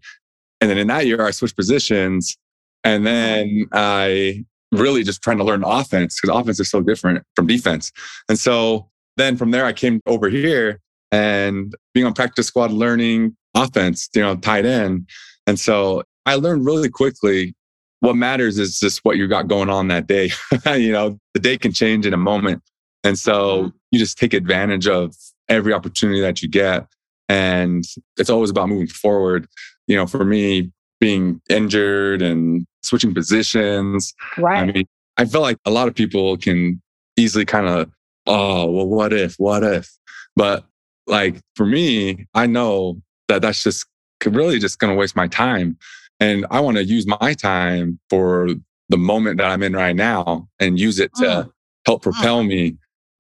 And 0.61 0.71
then 0.71 0.79
in 0.79 0.89
that 0.89 1.07
year, 1.07 1.25
I 1.25 1.31
switched 1.31 1.57
positions. 1.57 2.37
And 2.85 3.07
then 3.07 3.67
I 3.73 4.45
really 4.73 5.03
just 5.03 5.23
trying 5.23 5.39
to 5.39 5.45
learn 5.45 5.65
offense 5.65 6.19
because 6.21 6.39
offense 6.39 6.61
is 6.61 6.71
so 6.71 6.81
different 6.81 7.25
from 7.35 7.47
defense. 7.47 7.93
And 8.29 8.39
so 8.39 8.89
then 9.17 9.37
from 9.37 9.51
there, 9.51 9.65
I 9.65 9.73
came 9.73 10.01
over 10.07 10.29
here 10.29 10.81
and 11.11 11.75
being 11.93 12.07
on 12.07 12.15
practice 12.15 12.47
squad, 12.47 12.71
learning 12.71 13.37
offense, 13.55 14.09
you 14.15 14.23
know, 14.23 14.37
tight 14.37 14.65
end. 14.65 15.09
And 15.47 15.59
so 15.59 16.05
I 16.27 16.37
learned 16.37 16.65
really 16.65 16.89
quickly 16.89 17.55
what 18.01 18.17
matters 18.17 18.59
is 18.59 18.79
just 18.79 19.05
what 19.05 19.17
you 19.17 19.29
got 19.29 19.49
going 19.49 19.71
on 19.71 19.89
that 19.89 20.07
day. 20.07 20.31
you 20.77 20.93
know, 20.93 21.19
the 21.35 21.41
day 21.41 21.57
can 21.57 21.73
change 21.73 22.07
in 22.07 22.15
a 22.15 22.19
moment. 22.19 22.63
And 23.05 23.19
so 23.19 23.65
mm-hmm. 23.65 23.77
you 23.91 23.99
just 23.99 24.19
take 24.19 24.35
advantage 24.35 24.87
of 24.87 25.15
every 25.49 25.73
opportunity 25.73 26.21
that 26.21 26.43
you 26.43 26.49
get. 26.49 26.87
And 27.29 27.85
it's 28.17 28.31
always 28.31 28.51
about 28.51 28.69
moving 28.69 28.89
forward. 28.89 29.47
You 29.87 29.97
know, 29.97 30.07
for 30.07 30.25
me, 30.25 30.71
being 31.01 31.41
injured 31.49 32.23
and 32.23 32.67
switching 32.83 33.15
positions. 33.15 34.15
Right. 34.37 34.59
I 34.59 34.67
mean, 34.67 34.85
I 35.17 35.25
feel 35.25 35.41
like 35.41 35.57
a 35.65 35.71
lot 35.71 35.89
of 35.89 35.95
people 35.95 36.37
can 36.37 36.81
easily 37.17 37.45
kind 37.45 37.67
of, 37.67 37.91
oh, 38.27 38.71
well, 38.71 38.87
what 38.87 39.13
if, 39.13 39.35
what 39.39 39.65
if? 39.65 39.91
But 40.37 40.65
like 41.07 41.41
for 41.57 41.67
me, 41.67 42.27
I 42.35 42.47
know 42.47 43.01
that 43.29 43.43
that's 43.43 43.63
just 43.63 43.87
really 44.25 44.59
just 44.59 44.79
going 44.79 44.93
to 44.93 44.99
waste 44.99 45.17
my 45.17 45.27
time. 45.27 45.77
And 46.21 46.47
I 46.51 46.61
want 46.61 46.77
to 46.77 46.85
use 46.85 47.07
my 47.07 47.35
time 47.35 47.99
for 48.11 48.49
the 48.91 48.99
moment 48.99 49.39
that 49.39 49.51
I'm 49.51 49.63
in 49.63 49.73
right 49.73 49.97
now 49.97 50.49
and 50.59 50.79
use 50.79 50.99
it 50.99 51.15
to 51.17 51.25
mm. 51.25 51.51
help 51.87 52.03
propel 52.03 52.43
me 52.43 52.77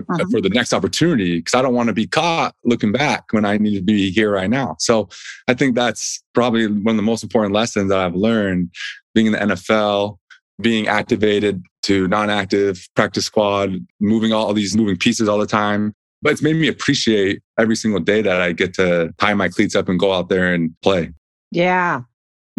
uh-huh. 0.08 0.24
for 0.30 0.40
the 0.40 0.48
next 0.50 0.72
opportunity 0.72 1.38
because 1.38 1.54
I 1.54 1.62
don't 1.62 1.74
want 1.74 1.88
to 1.88 1.92
be 1.92 2.06
caught 2.06 2.54
looking 2.64 2.92
back 2.92 3.32
when 3.32 3.44
I 3.44 3.56
need 3.56 3.76
to 3.76 3.82
be 3.82 4.10
here 4.10 4.32
right 4.32 4.50
now. 4.50 4.76
So 4.78 5.08
I 5.48 5.54
think 5.54 5.74
that's 5.74 6.22
probably 6.34 6.66
one 6.66 6.94
of 6.94 6.96
the 6.96 7.02
most 7.02 7.22
important 7.22 7.54
lessons 7.54 7.90
that 7.90 7.98
I've 7.98 8.14
learned 8.14 8.70
being 9.14 9.26
in 9.26 9.32
the 9.32 9.38
NFL, 9.38 10.18
being 10.60 10.88
activated 10.88 11.62
to 11.82 12.08
non-active 12.08 12.86
practice 12.94 13.24
squad, 13.24 13.74
moving 14.00 14.32
all 14.32 14.52
these 14.52 14.76
moving 14.76 14.96
pieces 14.96 15.28
all 15.28 15.38
the 15.38 15.46
time. 15.46 15.94
But 16.22 16.32
it's 16.32 16.42
made 16.42 16.56
me 16.56 16.68
appreciate 16.68 17.40
every 17.58 17.76
single 17.76 18.00
day 18.00 18.20
that 18.20 18.40
I 18.40 18.52
get 18.52 18.74
to 18.74 19.14
tie 19.18 19.32
my 19.34 19.48
cleats 19.48 19.74
up 19.74 19.88
and 19.88 19.98
go 19.98 20.12
out 20.12 20.28
there 20.28 20.52
and 20.52 20.74
play. 20.82 21.12
Yeah. 21.50 22.02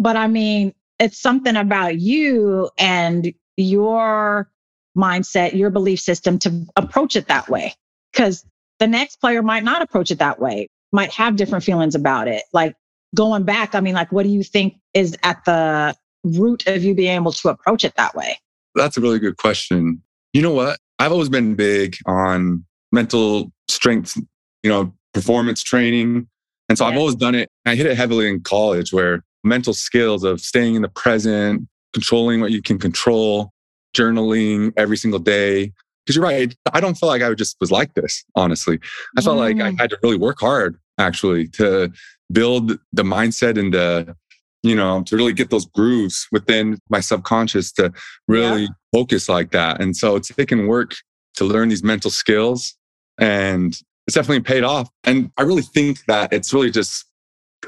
But 0.02 0.16
I 0.16 0.26
mean, 0.26 0.74
it's 0.98 1.18
something 1.18 1.54
about 1.54 2.00
you 2.00 2.70
and 2.76 3.32
your 3.56 4.50
mindset, 4.98 5.54
your 5.54 5.70
belief 5.70 6.00
system 6.00 6.40
to 6.40 6.66
approach 6.76 7.14
it 7.14 7.28
that 7.28 7.48
way. 7.48 7.74
Because 8.12 8.44
the 8.80 8.88
next 8.88 9.20
player 9.20 9.42
might 9.42 9.62
not 9.62 9.80
approach 9.80 10.10
it 10.10 10.18
that 10.18 10.40
way, 10.40 10.68
might 10.90 11.12
have 11.12 11.36
different 11.36 11.64
feelings 11.64 11.94
about 11.94 12.26
it. 12.26 12.42
Like 12.52 12.74
going 13.14 13.44
back, 13.44 13.76
I 13.76 13.80
mean, 13.80 13.94
like, 13.94 14.10
what 14.10 14.24
do 14.24 14.28
you 14.28 14.42
think 14.42 14.74
is 14.92 15.16
at 15.22 15.44
the 15.44 15.94
root 16.24 16.66
of 16.66 16.82
you 16.82 16.94
being 16.94 17.14
able 17.14 17.32
to 17.32 17.48
approach 17.48 17.84
it 17.84 17.94
that 17.96 18.16
way? 18.16 18.38
That's 18.74 18.96
a 18.96 19.00
really 19.00 19.20
good 19.20 19.36
question. 19.36 20.02
You 20.32 20.42
know 20.42 20.52
what? 20.52 20.80
I've 20.98 21.12
always 21.12 21.28
been 21.28 21.54
big 21.54 21.96
on 22.06 22.64
mental 22.90 23.52
strength, 23.68 24.16
you 24.64 24.70
know, 24.70 24.92
performance 25.14 25.62
training. 25.62 26.26
And 26.68 26.76
so 26.76 26.84
yeah. 26.84 26.90
I've 26.90 26.98
always 26.98 27.14
done 27.14 27.36
it. 27.36 27.50
I 27.66 27.76
hit 27.76 27.86
it 27.86 27.96
heavily 27.96 28.28
in 28.28 28.40
college 28.40 28.92
where 28.92 29.22
mental 29.44 29.74
skills 29.74 30.24
of 30.24 30.40
staying 30.40 30.74
in 30.74 30.82
the 30.82 30.88
present, 30.88 31.68
controlling 31.92 32.40
what 32.40 32.52
you 32.52 32.62
can 32.62 32.78
control, 32.78 33.52
journaling 33.96 34.72
every 34.76 34.96
single 34.96 35.20
day. 35.20 35.72
Because 36.04 36.16
you're 36.16 36.24
right, 36.24 36.54
I 36.72 36.80
don't 36.80 36.96
feel 36.96 37.08
like 37.08 37.22
I 37.22 37.32
just 37.34 37.56
was 37.60 37.70
like 37.70 37.94
this, 37.94 38.24
honestly. 38.34 38.80
I 39.16 39.22
felt 39.22 39.36
mm. 39.36 39.40
like 39.40 39.56
I 39.64 39.70
mm. 39.70 39.80
had 39.80 39.90
to 39.90 39.98
really 40.02 40.18
work 40.18 40.40
hard 40.40 40.76
actually 40.98 41.48
to 41.48 41.92
build 42.32 42.78
the 42.92 43.02
mindset 43.02 43.58
and 43.58 43.72
the 43.72 44.16
you 44.62 44.76
know, 44.76 45.02
to 45.02 45.16
really 45.16 45.32
get 45.32 45.50
those 45.50 45.66
grooves 45.66 46.28
within 46.30 46.78
my 46.88 47.00
subconscious 47.00 47.72
to 47.72 47.92
really 48.28 48.62
yeah. 48.62 48.68
focus 48.92 49.28
like 49.28 49.50
that. 49.50 49.80
And 49.80 49.96
so 49.96 50.16
it's 50.16 50.28
taken 50.28 50.66
work 50.66 50.94
to 51.34 51.44
learn 51.44 51.68
these 51.68 51.82
mental 51.82 52.10
skills 52.10 52.76
and 53.18 53.76
it's 54.06 54.14
definitely 54.14 54.40
paid 54.40 54.64
off. 54.64 54.88
And 55.04 55.30
I 55.36 55.42
really 55.42 55.62
think 55.62 56.04
that 56.06 56.32
it's 56.32 56.52
really 56.52 56.70
just 56.70 57.04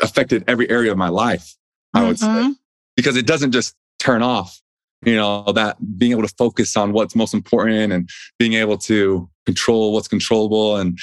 affected 0.02 0.44
every 0.46 0.68
area 0.70 0.92
of 0.92 0.98
my 0.98 1.08
life, 1.08 1.54
I 1.94 1.98
mm-hmm. 1.98 2.08
would 2.08 2.18
say, 2.18 2.26
mm-hmm. 2.26 2.52
because 2.96 3.16
it 3.16 3.26
doesn't 3.26 3.52
just 3.52 3.74
turn 3.98 4.22
off, 4.22 4.60
you 5.04 5.16
know, 5.16 5.44
that 5.52 5.76
being 5.98 6.12
able 6.12 6.22
to 6.22 6.34
focus 6.36 6.76
on 6.76 6.92
what's 6.92 7.14
most 7.14 7.34
important 7.34 7.92
and 7.92 8.08
being 8.38 8.54
able 8.54 8.78
to 8.78 9.28
control 9.46 9.92
what's 9.92 10.08
controllable. 10.08 10.76
And 10.76 10.98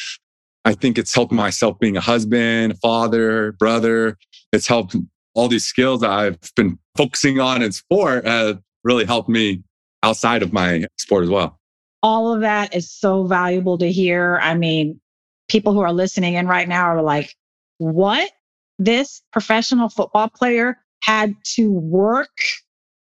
I 0.66 0.74
think 0.74 0.98
it's 0.98 1.14
helped 1.14 1.32
myself 1.32 1.80
being 1.80 1.98
a 1.98 2.02
husband, 2.02 2.78
father, 2.80 3.54
brother. 3.54 4.18
It's 4.52 4.68
helped 4.68 4.96
all 5.34 5.48
these 5.48 5.66
skills 5.66 6.02
that 6.02 6.10
I've 6.10 6.38
been 6.56 6.78
focusing 6.96 7.40
on 7.40 7.62
in 7.62 7.72
sport 7.72 8.28
have 8.28 8.60
really 8.84 9.06
helped 9.06 9.30
me 9.30 9.64
outside 10.04 10.44
of 10.44 10.52
my 10.52 10.86
sport 10.98 11.24
as 11.24 11.30
well. 11.30 11.58
All 12.04 12.34
of 12.34 12.42
that 12.42 12.76
is 12.76 12.92
so 12.92 13.26
valuable 13.26 13.78
to 13.78 13.92
hear. 13.92 14.40
I 14.42 14.56
mean, 14.56 15.00
people 15.48 15.74
who 15.74 15.82
are 15.82 15.94
listening 15.94 16.34
in 16.34 16.48
right 16.48 16.68
now 16.68 16.86
are 16.86 17.02
like, 17.02 17.36
what? 17.78 18.30
This 18.84 19.22
professional 19.32 19.90
football 19.90 20.28
player 20.28 20.80
had 21.04 21.36
to 21.56 21.72
work 21.72 22.36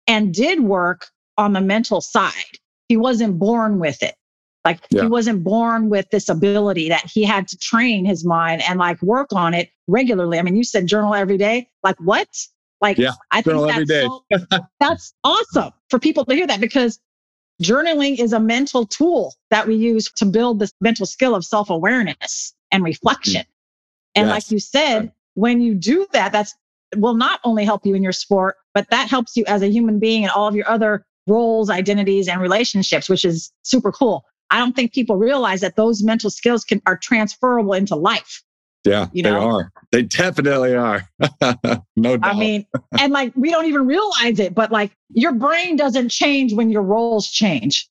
and 0.07 0.33
did 0.33 0.59
work 0.59 1.07
on 1.37 1.53
the 1.53 1.61
mental 1.61 2.01
side. 2.01 2.33
He 2.89 2.97
wasn't 2.97 3.39
born 3.39 3.79
with 3.79 4.03
it. 4.03 4.15
Like 4.65 4.81
yeah. 4.89 5.03
he 5.03 5.07
wasn't 5.07 5.41
born 5.41 5.89
with 5.89 6.09
this 6.09 6.27
ability 6.27 6.89
that 6.89 7.09
he 7.09 7.23
had 7.23 7.47
to 7.47 7.57
train 7.57 8.03
his 8.03 8.25
mind 8.25 8.61
and 8.63 8.77
like 8.77 9.01
work 9.01 9.31
on 9.31 9.53
it 9.53 9.69
regularly. 9.87 10.37
I 10.37 10.41
mean, 10.41 10.57
you 10.57 10.65
said 10.65 10.85
journal 10.85 11.15
every 11.15 11.37
day. 11.37 11.69
Like 11.81 11.95
what? 11.99 12.27
Like 12.81 12.97
yeah, 12.97 13.13
I 13.31 13.41
think 13.41 13.87
that's, 13.87 13.89
so, 13.89 14.23
that's 14.81 15.13
awesome 15.23 15.71
for 15.89 15.97
people 15.97 16.25
to 16.25 16.35
hear 16.35 16.47
that 16.47 16.59
because 16.59 16.99
journaling 17.63 18.19
is 18.19 18.33
a 18.33 18.39
mental 18.39 18.85
tool 18.85 19.33
that 19.49 19.65
we 19.65 19.75
use 19.75 20.11
to 20.17 20.25
build 20.25 20.59
this 20.59 20.73
mental 20.81 21.05
skill 21.05 21.35
of 21.35 21.45
self-awareness 21.45 22.53
and 22.69 22.83
reflection. 22.83 23.45
And 24.15 24.27
yes. 24.27 24.35
like 24.35 24.51
you 24.51 24.59
said, 24.59 25.13
when 25.35 25.61
you 25.61 25.75
do 25.75 26.07
that, 26.13 26.31
that's 26.31 26.55
will 26.95 27.13
not 27.13 27.39
only 27.43 27.65
help 27.65 27.85
you 27.85 27.95
in 27.95 28.03
your 28.03 28.11
sport, 28.11 28.55
but 28.73 28.89
that 28.89 29.09
helps 29.09 29.37
you 29.37 29.43
as 29.47 29.61
a 29.61 29.67
human 29.67 29.99
being 29.99 30.23
and 30.23 30.31
all 30.31 30.47
of 30.47 30.55
your 30.55 30.67
other 30.67 31.05
roles, 31.27 31.69
identities, 31.69 32.27
and 32.27 32.41
relationships, 32.41 33.07
which 33.09 33.23
is 33.23 33.51
super 33.63 33.91
cool. 33.91 34.25
I 34.49 34.57
don't 34.57 34.75
think 34.75 34.93
people 34.93 35.15
realize 35.15 35.61
that 35.61 35.75
those 35.75 36.03
mental 36.03 36.29
skills 36.29 36.63
can 36.63 36.81
are 36.85 36.97
transferable 36.97 37.73
into 37.73 37.95
life. 37.95 38.43
Yeah, 38.85 39.07
you 39.11 39.23
know? 39.23 39.33
they 39.33 39.45
are. 39.45 39.71
They 39.91 40.01
definitely 40.03 40.73
are. 40.73 41.07
no 41.95 42.17
doubt. 42.17 42.19
I 42.23 42.33
mean, 42.33 42.65
and 42.99 43.11
like 43.11 43.33
we 43.35 43.51
don't 43.51 43.65
even 43.65 43.85
realize 43.85 44.39
it, 44.39 44.55
but 44.55 44.71
like 44.71 44.91
your 45.09 45.33
brain 45.33 45.75
doesn't 45.75 46.09
change 46.09 46.53
when 46.53 46.69
your 46.69 46.81
roles 46.81 47.29
change. 47.29 47.89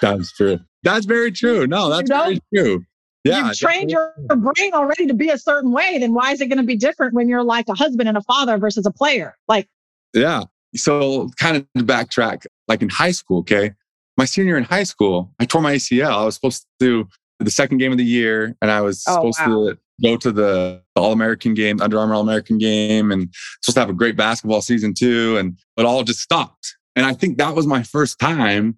that's 0.00 0.32
true. 0.32 0.60
That's 0.82 1.04
very 1.06 1.32
true. 1.32 1.66
No, 1.66 1.90
that's 1.90 2.08
you 2.08 2.16
know? 2.16 2.24
very 2.24 2.40
true. 2.54 2.84
Yeah. 3.24 3.46
You've 3.46 3.58
trained 3.58 3.90
your 3.90 4.14
brain 4.28 4.72
already 4.74 5.06
to 5.06 5.14
be 5.14 5.28
a 5.30 5.38
certain 5.38 5.72
way. 5.72 5.98
Then 5.98 6.12
why 6.12 6.32
is 6.32 6.40
it 6.40 6.46
going 6.46 6.58
to 6.58 6.64
be 6.64 6.76
different 6.76 7.14
when 7.14 7.28
you're 7.28 7.44
like 7.44 7.68
a 7.68 7.74
husband 7.74 8.08
and 8.08 8.18
a 8.18 8.22
father 8.22 8.58
versus 8.58 8.84
a 8.84 8.90
player? 8.90 9.36
Like, 9.46 9.68
yeah. 10.12 10.44
So 10.74 11.28
kind 11.38 11.56
of 11.56 11.66
backtrack, 11.84 12.46
like 12.66 12.82
in 12.82 12.88
high 12.88 13.12
school, 13.12 13.40
okay? 13.40 13.74
my 14.16 14.24
senior 14.24 14.56
in 14.56 14.64
high 14.64 14.84
school, 14.84 15.32
I 15.38 15.44
tore 15.44 15.62
my 15.62 15.74
ACL. 15.74 16.10
I 16.10 16.24
was 16.24 16.34
supposed 16.34 16.62
to 16.62 16.68
do 16.78 17.08
the 17.38 17.50
second 17.50 17.78
game 17.78 17.92
of 17.92 17.98
the 17.98 18.04
year, 18.04 18.56
and 18.60 18.70
I 18.70 18.80
was 18.80 19.02
oh, 19.08 19.14
supposed 19.14 19.40
wow. 19.40 19.70
to 19.70 19.78
go 20.02 20.16
to 20.16 20.32
the 20.32 20.82
All 20.96 21.12
American 21.12 21.54
game, 21.54 21.80
Under 21.80 21.98
Armour 21.98 22.14
All 22.14 22.20
American 22.20 22.58
game, 22.58 23.10
and 23.10 23.28
supposed 23.62 23.76
to 23.76 23.80
have 23.80 23.90
a 23.90 23.94
great 23.94 24.16
basketball 24.16 24.62
season 24.62 24.94
too. 24.94 25.36
And 25.38 25.58
it 25.76 25.84
all 25.84 26.02
just 26.02 26.20
stopped. 26.20 26.76
And 26.94 27.06
I 27.06 27.14
think 27.14 27.38
that 27.38 27.54
was 27.54 27.66
my 27.66 27.82
first 27.82 28.18
time 28.18 28.76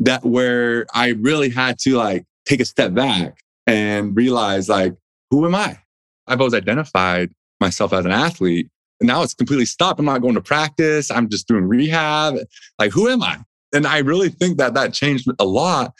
that 0.00 0.24
where 0.24 0.86
I 0.92 1.10
really 1.20 1.48
had 1.48 1.78
to 1.80 1.96
like 1.96 2.24
take 2.46 2.60
a 2.60 2.64
step 2.64 2.92
back 2.92 3.38
and 3.66 4.16
realize 4.16 4.68
like, 4.68 4.94
who 5.30 5.46
am 5.46 5.54
I? 5.54 5.78
I've 6.26 6.40
always 6.40 6.54
identified 6.54 7.30
myself 7.60 7.92
as 7.92 8.04
an 8.04 8.10
athlete. 8.10 8.68
And 9.00 9.08
now 9.08 9.22
it's 9.22 9.34
completely 9.34 9.66
stopped. 9.66 9.98
I'm 9.98 10.06
not 10.06 10.22
going 10.22 10.34
to 10.34 10.40
practice. 10.40 11.10
I'm 11.10 11.28
just 11.28 11.48
doing 11.48 11.64
rehab. 11.64 12.36
Like, 12.78 12.92
who 12.92 13.08
am 13.08 13.22
I? 13.22 13.38
and 13.74 13.86
I 13.86 13.98
really 13.98 14.30
think 14.30 14.56
that 14.58 14.74
that 14.74 14.94
changed 14.94 15.28
a 15.38 15.44
lot. 15.44 15.92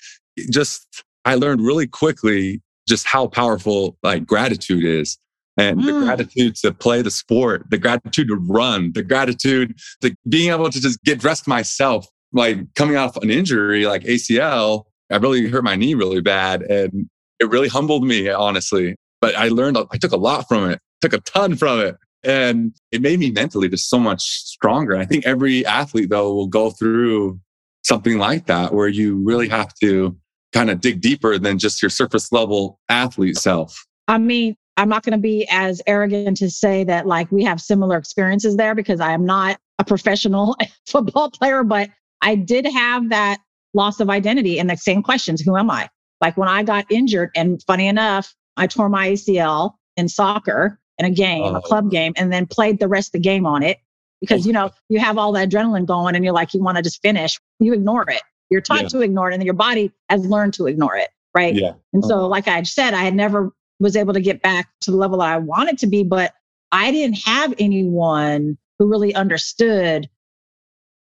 Just 0.51 1.05
I 1.25 1.35
learned 1.35 1.61
really 1.61 1.87
quickly 1.87 2.63
just 2.89 3.07
how 3.07 3.27
powerful 3.27 3.99
like 4.03 4.27
gratitude 4.27 4.85
is 4.85 5.19
and 5.57 5.81
mm. 5.81 5.87
the 5.87 5.93
gratitude 5.93 6.57
to 6.57 6.73
play 6.73 7.03
the 7.03 7.11
sport, 7.11 7.65
the 7.71 7.79
gratitude 7.79 8.29
to 8.29 8.37
run, 8.37 8.93
the 8.95 9.03
gratitude 9.03 9.77
to 10.03 10.15
being 10.29 10.51
able 10.51 10.71
to 10.71 10.81
just 10.81 11.03
get 11.03 11.19
dressed 11.19 11.49
myself. 11.49 12.07
Like 12.33 12.59
coming 12.75 12.97
off 12.97 13.17
an 13.19 13.31
injury 13.31 13.87
like 13.87 14.03
ACL, 14.03 14.85
I 15.11 15.17
really 15.17 15.49
hurt 15.49 15.65
my 15.65 15.77
knee 15.77 15.95
really 15.95 16.21
bad 16.21 16.63
and 16.63 17.09
it 17.41 17.51
really 17.51 17.69
humbled 17.69 18.05
me, 18.05 18.29
honestly. 18.29 18.97
But 19.21 19.37
I 19.37 19.49
learned, 19.49 19.79
I 19.91 19.97
took 19.97 20.13
a 20.13 20.17
lot 20.17 20.47
from 20.49 20.71
it, 20.71 20.81
took 21.01 21.13
a 21.13 21.21
ton 21.21 21.57
from 21.57 21.81
it. 21.81 21.97
And 22.23 22.75
it 22.91 23.03
made 23.03 23.19
me 23.19 23.31
mentally 23.31 23.69
just 23.69 23.91
so 23.91 23.99
much 23.99 24.23
stronger. 24.23 24.97
I 24.97 25.05
think 25.05 25.27
every 25.27 25.65
athlete, 25.67 26.09
though, 26.09 26.35
will 26.35 26.47
go 26.47 26.71
through 26.71 27.39
something 27.83 28.19
like 28.19 28.47
that 28.47 28.73
where 28.73 28.89
you 28.89 29.23
really 29.23 29.49
have 29.49 29.75
to 29.83 30.17
kind 30.53 30.71
of 30.71 30.81
dig 30.81 31.01
deeper 31.01 31.39
than 31.39 31.59
just 31.59 31.83
your 31.83 31.91
surface 31.91 32.33
level 32.33 32.79
athlete 32.89 33.37
self. 33.37 33.85
I 34.09 34.19
mean, 34.19 34.57
I'm 34.77 34.89
not 34.89 35.03
going 35.03 35.13
to 35.13 35.19
be 35.19 35.47
as 35.51 35.83
arrogant 35.87 36.37
to 36.39 36.51
say 36.51 36.85
that 36.85 37.07
like 37.07 37.31
we 37.31 37.45
have 37.45 37.61
similar 37.61 37.97
experiences 37.97 38.57
there 38.57 38.75
because 38.75 39.01
I 39.01 39.13
am 39.13 39.27
not 39.27 39.59
a 39.79 39.85
professional 39.85 40.57
football 40.87 41.31
player, 41.31 41.63
but 41.63 41.91
I 42.23 42.37
did 42.37 42.67
have 42.67 43.11
that 43.11 43.39
loss 43.75 44.01
of 44.01 44.09
identity 44.09 44.59
and 44.59 44.71
the 44.71 44.77
same 44.77 45.03
questions. 45.03 45.41
Who 45.43 45.57
am 45.57 45.71
I? 45.71 45.89
Like 46.21 46.37
when 46.37 46.49
I 46.49 46.63
got 46.63 46.87
injured, 46.91 47.31
and 47.35 47.63
funny 47.67 47.87
enough, 47.87 48.35
I 48.57 48.67
tore 48.67 48.89
my 48.89 49.09
ACL 49.09 49.75
in 49.97 50.09
soccer 50.09 50.79
in 50.99 51.07
a 51.07 51.11
game, 51.11 51.55
a 51.55 51.61
club 51.61 51.91
game, 51.91 52.13
and 52.17 52.33
then 52.33 52.47
played 52.47 52.79
the 52.79 52.89
rest 52.89 53.09
of 53.09 53.13
the 53.13 53.19
game 53.21 53.47
on 53.47 53.63
it 53.63 53.79
because 54.25 54.47
you 54.47 54.53
know 54.53 54.71
you 54.89 54.99
have 54.99 55.19
all 55.19 55.33
the 55.33 55.41
adrenaline 55.41 55.87
going 55.87 56.15
and 56.15 56.25
you're 56.25 56.35
like 56.35 56.55
you 56.55 56.63
want 56.63 56.77
to 56.77 56.83
just 56.83 57.01
finish 57.03 57.39
you 57.61 57.73
ignore 57.73 58.09
it 58.11 58.23
you're 58.51 58.61
taught 58.61 58.83
yeah. 58.83 58.89
to 58.89 59.01
ignore 59.01 59.31
it 59.31 59.35
and 59.35 59.45
your 59.45 59.55
body 59.55 59.93
has 60.09 60.25
learned 60.27 60.55
to 60.55 60.67
ignore 60.67 60.97
it 60.97 61.09
right 61.35 61.55
yeah. 61.55 61.73
and 61.93 62.05
so 62.05 62.17
uh-huh. 62.17 62.29
like 62.29 62.49
i 62.49 62.63
said 62.63 62.95
i 62.95 63.03
had 63.03 63.15
never 63.15 63.51
was 63.81 63.97
able 63.97 64.15
to 64.15 64.21
get 64.21 64.43
back 64.43 64.69
to 64.81 64.91
the 64.91 64.97
level 64.97 65.19
that 65.19 65.29
i 65.29 65.37
wanted 65.37 65.79
to 65.79 65.87
be 65.87 66.03
but 66.03 66.33
i 66.73 66.91
didn't 66.91 67.19
have 67.25 67.55
anyone 67.59 68.57
who 68.79 68.89
really 68.89 69.15
understood 69.15 70.09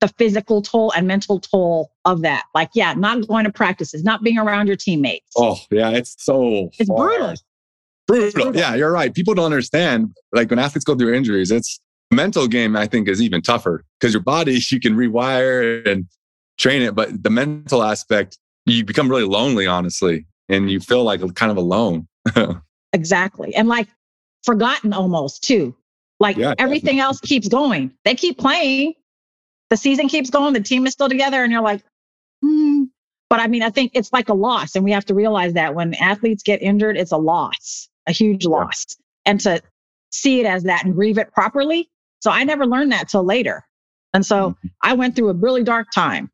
the 0.01 0.09
physical 0.09 0.63
toll 0.63 0.93
and 0.93 1.07
mental 1.07 1.41
toll 1.41 1.91
of 2.05 2.23
that 2.23 2.45
like 2.55 2.71
yeah 2.75 2.95
not 2.95 3.27
going 3.27 3.45
to 3.45 3.53
practices 3.53 4.05
not 4.05 4.23
being 4.23 4.39
around 4.39 4.67
your 4.67 4.77
teammates 4.77 5.33
oh 5.37 5.59
yeah 5.71 5.91
it's 5.91 6.15
so 6.19 6.71
it's 6.79 6.89
brutal 6.89 7.35
brutal. 8.07 8.57
Yeah, 8.57 8.75
you're 8.75 8.91
right. 8.91 9.15
People 9.15 9.35
don't 9.35 9.45
understand. 9.45 10.17
Like 10.33 10.49
when 10.49 10.59
athletes 10.59 10.85
go 10.85 10.97
through 10.97 11.13
injuries, 11.13 11.51
it's 11.51 11.79
mental 12.11 12.49
game 12.49 12.77
i 12.77 12.87
think 12.87 13.09
is 13.09 13.21
even 13.21 13.43
tougher 13.43 13.85
because 13.99 14.15
your 14.15 14.23
body 14.23 14.59
you 14.71 14.81
can 14.81 14.97
rewire 14.97 15.87
and 15.87 16.07
train 16.59 16.83
it 16.83 16.95
but 16.95 17.23
the 17.23 17.31
mental 17.31 17.83
aspect 17.83 18.39
you 18.67 18.85
become 18.85 19.09
really 19.09 19.25
lonely 19.25 19.67
honestly 19.67 20.27
and 20.49 20.71
you 20.71 20.81
feel 20.81 21.05
like 21.05 21.21
kind 21.35 21.53
of 21.53 21.57
alone 21.57 22.09
exactly 22.93 23.55
and 23.55 23.69
like 23.69 23.87
forgotten 24.43 24.93
almost 24.93 25.45
too 25.45 25.75
like 26.21 26.37
yeah, 26.37 26.55
everything 26.59 26.97
definitely. 26.97 27.01
else 27.01 27.21
keeps 27.21 27.49
going 27.49 27.93
they 28.05 28.15
keep 28.15 28.39
playing 28.39 28.95
the 29.71 29.77
season 29.77 30.09
keeps 30.09 30.31
going 30.31 30.55
the 30.55 30.61
team 30.61 30.87
is 30.87 30.93
still 30.93 31.09
together 31.09 31.43
and 31.43 31.53
you're 31.53 31.63
like 31.63 31.83
hmm. 32.43 32.85
but 33.29 33.41
I 33.41 33.47
mean, 33.47 33.63
I 33.63 33.71
think 33.71 33.93
it's 33.95 34.13
like 34.13 34.29
a 34.29 34.35
loss. 34.35 34.75
And 34.75 34.85
we 34.85 34.93
have 34.93 35.05
to 35.07 35.15
realize 35.15 35.55
that 35.55 35.75
when 35.75 35.95
athletes 35.95 36.43
get 36.43 36.63
injured, 36.63 36.97
it's 36.97 37.13
a 37.13 37.17
loss, 37.17 37.89
a 38.07 38.13
huge 38.13 38.47
loss. 38.47 38.97
And 39.27 39.41
to 39.41 39.61
see 40.11 40.41
it 40.41 40.47
as 40.47 40.65
that 40.65 40.85
and 40.85 40.95
grieve 40.95 41.19
it 41.19 41.33
properly. 41.33 41.91
So 42.21 42.31
I 42.31 42.45
never 42.45 42.67
learned 42.67 42.93
that 42.93 43.09
till 43.09 43.25
later. 43.25 43.65
And 44.15 44.25
so 44.25 44.51
mm-hmm. 44.51 44.69
I 44.83 44.95
went 44.95 45.15
through 45.15 45.29
a 45.29 45.35
really 45.35 45.63
dark 45.63 45.89
time 45.95 46.31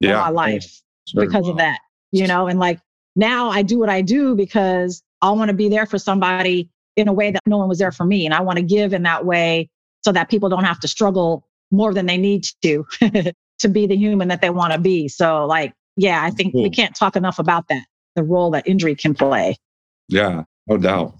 yeah. 0.00 0.10
in 0.10 0.16
my 0.16 0.28
life 0.28 0.80
because 1.14 1.48
of 1.48 1.56
that, 1.58 1.80
you 2.12 2.26
know, 2.26 2.46
and 2.46 2.58
like 2.58 2.80
now 3.16 3.50
I 3.50 3.62
do 3.62 3.78
what 3.78 3.88
I 3.88 4.02
do 4.02 4.34
because 4.34 5.02
I 5.22 5.30
want 5.30 5.48
to 5.48 5.54
be 5.54 5.68
there 5.68 5.86
for 5.86 5.98
somebody 5.98 6.70
in 6.96 7.08
a 7.08 7.12
way 7.12 7.30
that 7.30 7.42
no 7.46 7.58
one 7.58 7.68
was 7.68 7.78
there 7.78 7.92
for 7.92 8.04
me. 8.04 8.24
And 8.24 8.34
I 8.34 8.40
want 8.40 8.58
to 8.58 8.62
give 8.62 8.92
in 8.92 9.02
that 9.02 9.24
way 9.24 9.68
so 10.04 10.12
that 10.12 10.28
people 10.28 10.48
don't 10.48 10.64
have 10.64 10.80
to 10.80 10.88
struggle 10.88 11.45
more 11.70 11.92
than 11.92 12.06
they 12.06 12.16
need 12.16 12.44
to 12.62 12.86
to 13.58 13.68
be 13.68 13.86
the 13.86 13.96
human 13.96 14.28
that 14.28 14.40
they 14.40 14.50
want 14.50 14.72
to 14.72 14.78
be. 14.78 15.08
So 15.08 15.46
like, 15.46 15.72
yeah, 15.96 16.22
I 16.22 16.30
think 16.30 16.52
cool. 16.52 16.62
we 16.62 16.70
can't 16.70 16.94
talk 16.94 17.16
enough 17.16 17.38
about 17.38 17.68
that, 17.68 17.84
the 18.14 18.22
role 18.22 18.50
that 18.52 18.66
injury 18.66 18.94
can 18.94 19.14
play. 19.14 19.56
Yeah, 20.08 20.44
no 20.66 20.76
doubt. 20.76 21.14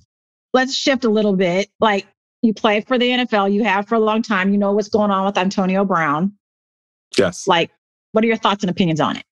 Let's 0.52 0.74
shift 0.74 1.04
a 1.04 1.10
little 1.10 1.34
bit. 1.34 1.68
Like 1.80 2.06
you 2.42 2.54
play 2.54 2.80
for 2.80 2.98
the 2.98 3.08
NFL, 3.08 3.52
you 3.52 3.64
have 3.64 3.88
for 3.88 3.94
a 3.94 4.00
long 4.00 4.22
time, 4.22 4.52
you 4.52 4.58
know 4.58 4.72
what's 4.72 4.88
going 4.88 5.10
on 5.10 5.26
with 5.26 5.36
Antonio 5.36 5.84
Brown. 5.84 6.32
Yes. 7.16 7.46
Like, 7.46 7.70
what 8.12 8.24
are 8.24 8.26
your 8.26 8.36
thoughts 8.36 8.62
and 8.62 8.70
opinions 8.70 9.00
on 9.00 9.16
it? 9.16 9.24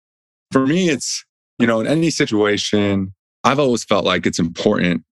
For 0.50 0.66
me, 0.66 0.88
it's, 0.88 1.24
you 1.58 1.66
know, 1.66 1.80
in 1.80 1.86
any 1.86 2.10
situation, 2.10 3.14
I've 3.42 3.58
always 3.58 3.84
felt 3.84 4.04
like 4.04 4.26
it's 4.26 4.38
important, 4.38 5.04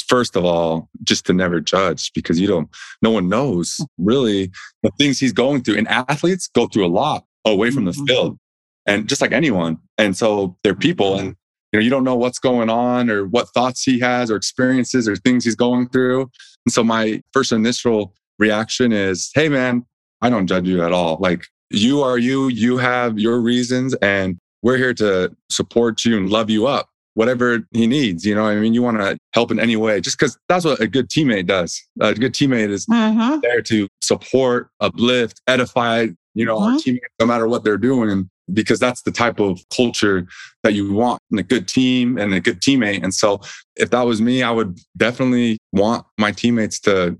first 0.00 0.36
of 0.36 0.44
all, 0.44 0.88
just 1.04 1.26
to 1.26 1.32
never 1.32 1.60
judge 1.60 2.12
because 2.14 2.40
you 2.40 2.46
don't, 2.46 2.68
no 3.02 3.10
one 3.10 3.28
knows 3.28 3.80
really 3.98 4.50
the 4.82 4.90
things 4.98 5.18
he's 5.18 5.32
going 5.32 5.62
through. 5.62 5.76
And 5.76 5.88
athletes 5.88 6.48
go 6.48 6.66
through 6.66 6.86
a 6.86 6.88
lot 6.88 7.24
away 7.44 7.70
from 7.70 7.84
the 7.84 7.92
mm-hmm. 7.92 8.06
field 8.06 8.38
and 8.86 9.08
just 9.08 9.20
like 9.20 9.32
anyone. 9.32 9.78
And 9.98 10.16
so 10.16 10.56
they're 10.64 10.74
people 10.74 11.18
and, 11.18 11.36
you 11.72 11.78
know, 11.78 11.80
you 11.80 11.90
don't 11.90 12.04
know 12.04 12.16
what's 12.16 12.38
going 12.38 12.70
on 12.70 13.10
or 13.10 13.26
what 13.26 13.48
thoughts 13.50 13.82
he 13.82 13.98
has 14.00 14.30
or 14.30 14.36
experiences 14.36 15.08
or 15.08 15.16
things 15.16 15.44
he's 15.44 15.56
going 15.56 15.88
through. 15.88 16.30
And 16.66 16.72
so 16.72 16.84
my 16.84 17.22
first 17.32 17.52
initial 17.52 18.14
reaction 18.38 18.92
is, 18.92 19.30
Hey 19.34 19.48
man, 19.48 19.84
I 20.20 20.30
don't 20.30 20.46
judge 20.46 20.66
you 20.66 20.82
at 20.82 20.92
all. 20.92 21.18
Like 21.20 21.44
you 21.70 22.02
are 22.02 22.18
you, 22.18 22.48
you 22.48 22.78
have 22.78 23.18
your 23.18 23.40
reasons 23.40 23.94
and 23.94 24.38
we're 24.62 24.76
here 24.76 24.94
to 24.94 25.34
support 25.50 26.04
you 26.04 26.16
and 26.16 26.30
love 26.30 26.48
you 26.48 26.66
up 26.66 26.88
whatever 27.14 27.66
he 27.72 27.86
needs. 27.86 28.24
You 28.24 28.34
know, 28.34 28.44
I 28.44 28.56
mean, 28.56 28.74
you 28.74 28.82
want 28.82 28.98
to 28.98 29.18
help 29.34 29.50
in 29.50 29.60
any 29.60 29.76
way, 29.76 30.00
just 30.00 30.18
because 30.18 30.38
that's 30.48 30.64
what 30.64 30.80
a 30.80 30.86
good 30.86 31.08
teammate 31.08 31.46
does. 31.46 31.80
A 32.00 32.14
good 32.14 32.32
teammate 32.32 32.70
is 32.70 32.86
uh-huh. 32.90 33.40
there 33.42 33.62
to 33.62 33.88
support, 34.00 34.68
uplift, 34.80 35.40
edify, 35.46 36.08
you 36.34 36.44
know, 36.44 36.58
uh-huh. 36.58 36.72
our 36.72 36.78
teammates, 36.78 37.06
no 37.20 37.26
matter 37.26 37.48
what 37.48 37.64
they're 37.64 37.78
doing. 37.78 38.28
Because 38.52 38.80
that's 38.80 39.02
the 39.02 39.12
type 39.12 39.38
of 39.38 39.60
culture 39.74 40.26
that 40.64 40.74
you 40.74 40.92
want 40.92 41.20
in 41.30 41.38
a 41.38 41.44
good 41.44 41.68
team 41.68 42.18
and 42.18 42.34
a 42.34 42.40
good 42.40 42.60
teammate. 42.60 43.02
And 43.02 43.14
so, 43.14 43.40
if 43.76 43.90
that 43.90 44.02
was 44.02 44.20
me, 44.20 44.42
I 44.42 44.50
would 44.50 44.78
definitely 44.96 45.58
want 45.72 46.04
my 46.18 46.32
teammates 46.32 46.80
to 46.80 47.16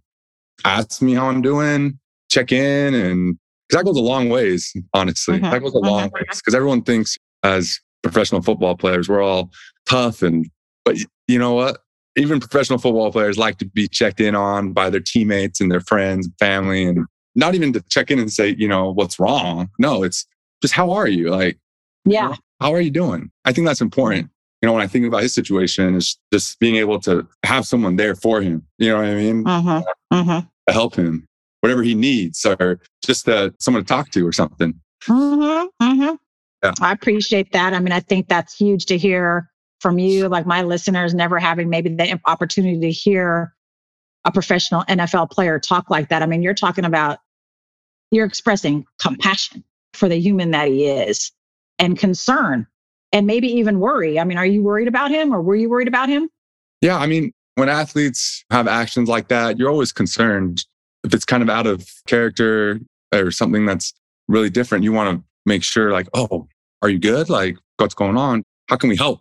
ask 0.65 1.01
me 1.01 1.15
how 1.15 1.29
I'm 1.29 1.41
doing, 1.41 1.99
check 2.29 2.51
in, 2.51 2.95
and 2.95 3.39
because 3.69 3.81
that 3.81 3.85
goes 3.87 3.97
a 3.97 4.03
long 4.03 4.29
ways, 4.29 4.73
honestly. 4.93 5.37
Uh-huh. 5.37 5.51
That 5.51 5.63
goes 5.63 5.75
a 5.75 5.79
long 5.79 6.11
ways 6.13 6.41
because 6.41 6.55
everyone 6.55 6.83
thinks 6.83 7.17
as 7.43 7.81
professional 8.03 8.43
football 8.43 8.77
players, 8.77 9.09
we're 9.09 9.23
all 9.23 9.51
tough 9.87 10.23
and 10.23 10.49
but 10.85 10.97
you 11.29 11.39
know 11.39 11.55
what? 11.55 11.79
Even 12.17 12.41
professional 12.41 12.79
football 12.79 13.11
players 13.13 13.39
like 13.39 13.59
to 13.59 13.65
be 13.65 13.89
checked 13.89 14.21
in 14.21 14.35
on 14.35 14.73
by 14.73 14.91
their 14.91 15.01
teammates 15.01 15.61
and 15.61 15.71
their 15.71 15.81
friends 15.81 16.27
and 16.27 16.35
family 16.39 16.85
and 16.85 17.07
not 17.35 17.55
even 17.55 17.73
to 17.73 17.83
check 17.89 18.11
in 18.11 18.19
and 18.19 18.33
say 18.33 18.55
you 18.59 18.69
know 18.69 18.91
what's 18.91 19.19
wrong. 19.19 19.69
No 19.79 20.03
it's 20.03 20.27
just 20.61 20.75
how 20.75 20.91
are 20.91 21.09
you? 21.09 21.31
Like 21.31 21.59
yeah. 22.05 22.35
How 22.61 22.73
are 22.73 22.81
you 22.81 22.91
doing? 22.91 23.31
I 23.45 23.53
think 23.53 23.67
that's 23.67 23.81
important. 23.81 24.31
You 24.61 24.69
know 24.69 24.75
when 24.75 24.83
i 24.83 24.87
think 24.87 25.07
about 25.07 25.23
his 25.23 25.35
situation 25.35 25.97
is 25.97 26.17
just 26.33 26.61
being 26.61 26.77
able 26.77 27.01
to 27.01 27.27
have 27.45 27.67
someone 27.67 27.97
there 27.97 28.15
for 28.15 28.41
him. 28.41 28.65
You 28.79 28.91
know 28.91 28.97
what 28.99 29.07
i 29.07 29.15
mean? 29.15 29.47
Uh-huh, 29.47 29.83
uh-huh. 30.11 30.43
to 30.69 30.73
help 30.73 30.95
him 30.95 31.27
whatever 31.63 31.83
he 31.83 31.95
needs 31.95 32.45
or 32.45 32.81
just 33.05 33.29
uh, 33.29 33.51
someone 33.59 33.83
to 33.83 33.89
talk 33.89 34.11
to 34.11 34.27
or 34.27 34.33
something. 34.33 34.75
Uh-huh, 35.09 35.69
uh-huh. 35.81 36.17
Yeah. 36.63 36.73
i 36.81 36.93
appreciate 36.93 37.53
that 37.53 37.75
i 37.75 37.81
mean 37.81 37.93
i 37.93 38.01
think 38.01 38.29
that's 38.29 38.55
huge 38.55 38.87
to 38.87 38.97
hear 38.97 39.51
from 39.83 39.99
you, 39.99 40.29
like 40.29 40.47
my 40.47 40.63
listeners, 40.63 41.13
never 41.13 41.39
having 41.39 41.69
maybe 41.69 41.91
the 41.91 42.19
opportunity 42.25 42.81
to 42.81 42.91
hear 42.91 43.53
a 44.25 44.31
professional 44.31 44.83
NFL 44.85 45.31
player 45.31 45.59
talk 45.59 45.91
like 45.91 46.09
that. 46.09 46.23
I 46.23 46.27
mean, 46.27 46.43
you're 46.43 46.55
talking 46.55 46.85
about, 46.85 47.19
you're 48.13 48.25
expressing 48.25 48.87
compassion 49.01 49.65
for 49.93 50.09
the 50.09 50.17
human 50.17 50.53
that 50.53 50.69
he 50.69 50.87
is 50.87 51.33
and 51.81 51.99
concern 51.99 52.67
and 53.13 53.27
maybe 53.27 53.49
even 53.49 53.81
worry. 53.81 54.21
I 54.21 54.25
mean, 54.25 54.39
are 54.39 54.47
you 54.47 54.63
worried 54.63 54.89
about 54.89 55.11
him 55.11 55.35
or 55.35 55.43
were 55.43 55.57
you 55.57 55.69
worried 55.69 55.89
about 55.89 56.09
him? 56.09 56.31
Yeah. 56.81 56.97
I 56.97 57.07
mean, 57.07 57.33
when 57.57 57.69
athletes 57.69 58.45
have 58.51 58.69
actions 58.69 59.09
like 59.09 59.29
that, 59.29 59.59
you're 59.59 59.69
always 59.69 59.93
concerned 59.93 60.65
if 61.05 61.13
it's 61.13 61.25
kind 61.25 61.43
of 61.43 61.51
out 61.51 61.67
of 61.67 61.87
character 62.07 62.81
or 63.13 63.33
something 63.33 63.67
that's 63.67 63.93
really 64.29 64.49
different. 64.49 64.85
You 64.85 64.93
want 64.93 65.19
to 65.19 65.25
make 65.45 65.65
sure, 65.65 65.91
like, 65.91 66.09
oh, 66.15 66.47
are 66.83 66.89
you 66.89 66.99
good? 66.99 67.31
Like, 67.31 67.57
what's 67.79 67.95
going 67.95 68.17
on? 68.17 68.43
How 68.69 68.77
can 68.77 68.89
we 68.89 68.97
help? 68.97 69.21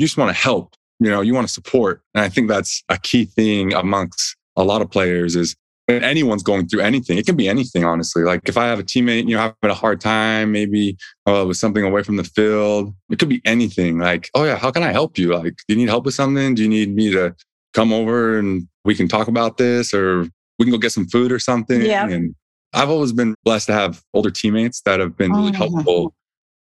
you 0.00 0.06
just 0.06 0.16
want 0.16 0.34
to 0.34 0.42
help, 0.42 0.74
you 0.98 1.10
know, 1.10 1.20
you 1.20 1.34
want 1.34 1.46
to 1.46 1.52
support. 1.52 2.00
And 2.14 2.24
I 2.24 2.30
think 2.30 2.48
that's 2.48 2.82
a 2.88 2.96
key 2.96 3.26
thing 3.26 3.74
amongst 3.74 4.34
a 4.56 4.64
lot 4.64 4.80
of 4.80 4.90
players 4.90 5.36
is 5.36 5.54
when 5.84 6.02
anyone's 6.02 6.42
going 6.42 6.68
through 6.68 6.80
anything, 6.80 7.18
it 7.18 7.26
can 7.26 7.36
be 7.36 7.50
anything, 7.50 7.84
honestly. 7.84 8.22
Like 8.22 8.48
if 8.48 8.56
I 8.56 8.64
have 8.64 8.78
a 8.78 8.82
teammate, 8.82 9.28
you 9.28 9.36
know, 9.36 9.42
having 9.42 9.70
a 9.70 9.74
hard 9.74 10.00
time, 10.00 10.52
maybe 10.52 10.96
uh, 11.26 11.44
with 11.46 11.58
something 11.58 11.84
away 11.84 12.02
from 12.02 12.16
the 12.16 12.24
field, 12.24 12.94
it 13.10 13.18
could 13.18 13.28
be 13.28 13.42
anything. 13.44 13.98
Like, 13.98 14.30
oh 14.34 14.44
yeah, 14.44 14.56
how 14.56 14.70
can 14.70 14.82
I 14.82 14.90
help 14.90 15.18
you? 15.18 15.34
Like, 15.34 15.56
do 15.68 15.74
you 15.74 15.76
need 15.76 15.90
help 15.90 16.06
with 16.06 16.14
something? 16.14 16.54
Do 16.54 16.62
you 16.62 16.68
need 16.68 16.94
me 16.94 17.10
to 17.12 17.34
come 17.74 17.92
over 17.92 18.38
and 18.38 18.66
we 18.86 18.94
can 18.94 19.06
talk 19.06 19.28
about 19.28 19.58
this 19.58 19.92
or 19.92 20.22
we 20.58 20.64
can 20.64 20.70
go 20.70 20.78
get 20.78 20.92
some 20.92 21.08
food 21.08 21.30
or 21.30 21.38
something? 21.38 21.82
Yeah. 21.82 22.08
And 22.08 22.34
I've 22.72 22.88
always 22.88 23.12
been 23.12 23.34
blessed 23.44 23.66
to 23.66 23.74
have 23.74 24.02
older 24.14 24.30
teammates 24.30 24.80
that 24.86 24.98
have 24.98 25.14
been 25.18 25.32
really 25.32 25.52
oh. 25.54 25.68
helpful 25.68 26.14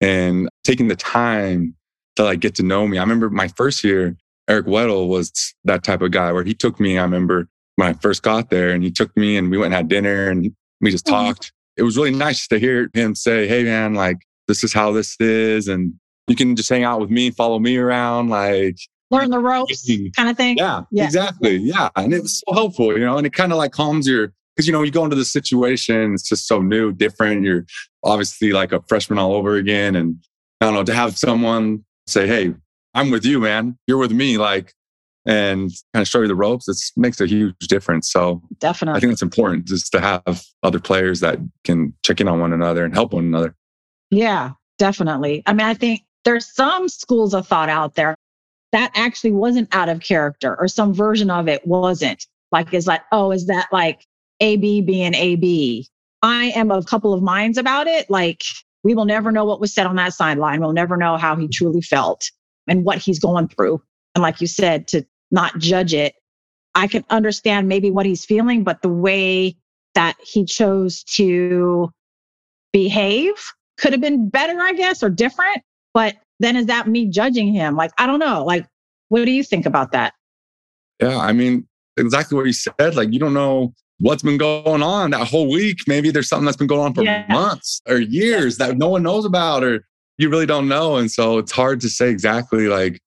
and 0.02 0.50
taking 0.64 0.88
the 0.88 0.96
time 0.96 1.76
to 2.16 2.24
like 2.24 2.40
get 2.40 2.56
to 2.56 2.64
know 2.64 2.88
me. 2.88 2.98
I 2.98 3.02
remember 3.02 3.30
my 3.30 3.48
first 3.50 3.84
year, 3.84 4.16
Eric 4.50 4.66
Weddle 4.66 5.08
was 5.08 5.54
that 5.66 5.84
type 5.84 6.02
of 6.02 6.12
guy 6.12 6.32
where 6.32 6.44
he 6.44 6.54
took 6.54 6.80
me. 6.80 6.98
I 6.98 7.04
remember 7.04 7.48
when 7.76 7.90
I 7.90 7.94
first 7.94 8.24
got 8.24 8.50
there 8.50 8.72
and 8.72 8.84
he 8.84 8.92
took 8.92 9.16
me 9.16 9.38
and 9.38 9.50
we 9.52 9.58
went 9.58 9.68
and 9.68 9.76
had 9.76 9.88
dinner 9.88 10.30
and 10.30 10.52
we 10.82 10.92
just 10.92 11.06
mm-hmm. 11.06 11.26
talked. 11.26 11.52
It 11.76 11.84
was 11.84 11.98
really 11.98 12.12
nice 12.12 12.48
to 12.48 12.60
hear 12.60 12.90
him 12.94 13.16
say, 13.16 13.48
Hey 13.48 13.64
man, 13.64 13.94
like 13.94 14.18
this 14.48 14.64
is 14.64 14.74
how 14.74 14.92
this 14.92 15.16
is. 15.20 15.68
And 15.68 15.94
you 16.28 16.36
can 16.36 16.56
just 16.56 16.70
hang 16.70 16.84
out 16.84 17.00
with 17.00 17.10
me, 17.10 17.32
follow 17.32 17.60
me 17.60 17.78
around, 17.78 18.30
like 18.30 18.78
learn 19.12 19.30
the 19.30 19.40
ropes 19.40 19.90
kind 20.16 20.30
of 20.30 20.38
thing. 20.38 20.58
Yeah, 20.58 20.84
yeah, 20.92 21.06
exactly. 21.06 21.58
Yeah. 21.58 21.90
And 21.96 22.14
it 22.14 22.22
was 22.22 22.44
so 22.46 22.54
helpful, 22.54 22.98
you 22.98 23.06
know, 23.06 23.18
and 23.18 23.28
it 23.28 23.34
kind 23.34 23.52
of 23.52 23.58
like 23.58 23.72
calms 23.72 24.08
your, 24.08 24.34
because, 24.58 24.66
you 24.66 24.74
know, 24.74 24.82
you 24.82 24.90
go 24.90 25.04
into 25.04 25.16
the 25.16 25.24
situation, 25.24 26.16
it's 26.16 26.28
just 26.28 26.48
so 26.48 26.62
new, 26.62 26.92
different. 26.92 27.44
You're 27.44 27.66
obviously 28.04 28.54
like 28.54 28.72
a 28.72 28.82
freshman 28.88 29.20
all 29.20 29.34
over 29.34 29.56
again. 29.56 29.96
And 29.96 30.18
I 30.60 30.66
don't 30.66 30.74
know, 30.74 30.84
to 30.84 30.96
have 30.96 31.16
someone 31.16 31.86
say, 32.08 32.26
Hey, 32.26 32.56
I'm 32.96 33.12
with 33.12 33.24
you, 33.24 33.40
man. 33.40 33.78
You're 33.86 34.00
with 34.00 34.12
me. 34.12 34.40
Like, 34.40 34.74
and 35.28 35.70
kind 35.94 36.02
of 36.02 36.08
show 36.08 36.22
you 36.22 36.28
the 36.28 36.36
ropes. 36.36 36.68
It 36.68 36.78
makes 37.00 37.22
a 37.22 37.28
huge 37.28 37.54
difference. 37.68 38.10
So 38.12 38.42
definitely, 38.60 38.98
I 38.98 39.02
think 39.02 39.12
it's 39.12 39.22
important 39.22 39.66
just 39.66 39.92
to 39.92 40.00
have 40.00 40.42
other 40.64 40.80
players 40.80 41.20
that 41.20 41.38
can 41.64 41.94
check 42.04 42.20
in 42.20 42.28
on 42.28 42.40
one 42.40 42.54
another 42.54 42.84
and 42.84 42.94
help 42.94 43.14
one 43.14 43.26
another. 43.26 43.54
Yeah, 44.10 44.52
definitely. 44.80 45.44
I 45.46 45.54
mean, 45.54 45.68
I 45.68 45.74
think 45.74 46.04
there's 46.24 46.52
some 46.56 46.88
schools 46.88 47.34
of 47.34 47.46
thought 47.46 47.70
out 47.70 47.96
there 47.96 48.16
that 48.72 48.92
actually 48.96 49.32
wasn't 49.32 49.74
out 49.76 49.90
of 49.90 50.00
character 50.00 50.58
or 50.60 50.68
some 50.68 50.94
version 50.94 51.30
of 51.30 51.48
it 51.48 51.68
wasn't 51.68 52.26
like, 52.54 52.74
is 52.74 52.88
like, 52.88 53.02
oh, 53.12 53.32
is 53.32 53.48
that 53.48 53.68
like 53.72 54.07
AB 54.40 54.82
being 54.82 55.14
AB? 55.14 55.88
I 56.22 56.46
am 56.56 56.72
of 56.72 56.84
a 56.84 56.88
couple 56.88 57.14
of 57.14 57.22
minds 57.22 57.58
about 57.58 57.88
it. 57.88 58.10
Like, 58.10 58.44
we 58.84 58.96
will 58.96 59.06
never 59.06 59.32
know 59.32 59.46
what 59.46 59.60
was 59.60 59.74
said 59.74 59.86
on 59.86 59.96
that 59.98 60.14
sideline. 60.14 60.60
We'll 60.60 60.74
never 60.74 60.98
know 60.98 61.18
how 61.18 61.36
he 61.36 61.48
truly 61.48 61.82
felt 61.82 62.30
and 62.68 62.84
what 62.84 62.98
he's 62.98 63.20
going 63.20 63.48
through. 63.50 63.82
And 64.16 64.22
like 64.22 64.42
you 64.42 64.48
said, 64.48 64.88
to 64.90 65.06
not 65.32 65.58
judge 65.58 65.94
it, 65.94 66.16
I 66.76 66.88
can 66.88 67.04
understand 67.10 67.68
maybe 67.68 67.92
what 67.92 68.06
he's 68.06 68.26
feeling, 68.26 68.64
but 68.64 68.82
the 68.82 68.90
way 68.90 69.58
that 69.96 70.16
he 70.24 70.46
chose 70.46 71.04
to 71.04 71.92
behave 72.72 73.34
could 73.78 73.94
have 73.94 74.02
been 74.02 74.30
better, 74.30 74.60
I 74.60 74.74
guess, 74.74 75.02
or 75.02 75.10
different. 75.10 75.64
But 75.94 76.16
then 76.40 76.56
is 76.56 76.68
that 76.68 76.88
me 76.88 77.08
judging 77.08 77.52
him? 77.54 77.76
Like, 77.76 77.92
I 77.98 78.06
don't 78.06 78.20
know. 78.20 78.44
Like, 78.44 78.68
what 79.10 79.26
do 79.26 79.32
you 79.32 79.44
think 79.44 79.66
about 79.66 79.92
that? 79.94 80.14
Yeah, 81.02 81.18
I 81.18 81.32
mean, 81.34 81.68
exactly 81.98 82.36
what 82.36 82.46
you 82.46 82.54
said. 82.54 82.96
Like, 82.96 83.12
you 83.12 83.20
don't 83.20 83.34
know 83.34 83.74
what's 84.00 84.24
been 84.24 84.38
going 84.38 84.84
on 84.84 85.12
that 85.12 85.28
whole 85.28 85.50
week. 85.50 85.80
Maybe 85.88 86.12
there's 86.12 86.30
something 86.30 86.46
that's 86.46 86.58
been 86.58 86.68
going 86.68 86.82
on 86.82 86.94
for 86.94 87.04
yeah. 87.04 87.26
months 87.30 87.82
or 87.88 87.98
years 87.98 88.58
that 88.58 88.78
no 88.78 88.90
one 88.90 89.04
knows 89.04 89.26
about, 89.26 89.64
or 89.64 89.86
you 90.18 90.30
really 90.30 90.46
don't 90.46 90.68
know. 90.68 90.98
And 90.98 91.12
so 91.12 91.38
it's 91.38 91.52
hard 91.52 91.82
to 91.82 91.90
say 91.90 92.10
exactly 92.10 92.68
like, 92.68 93.00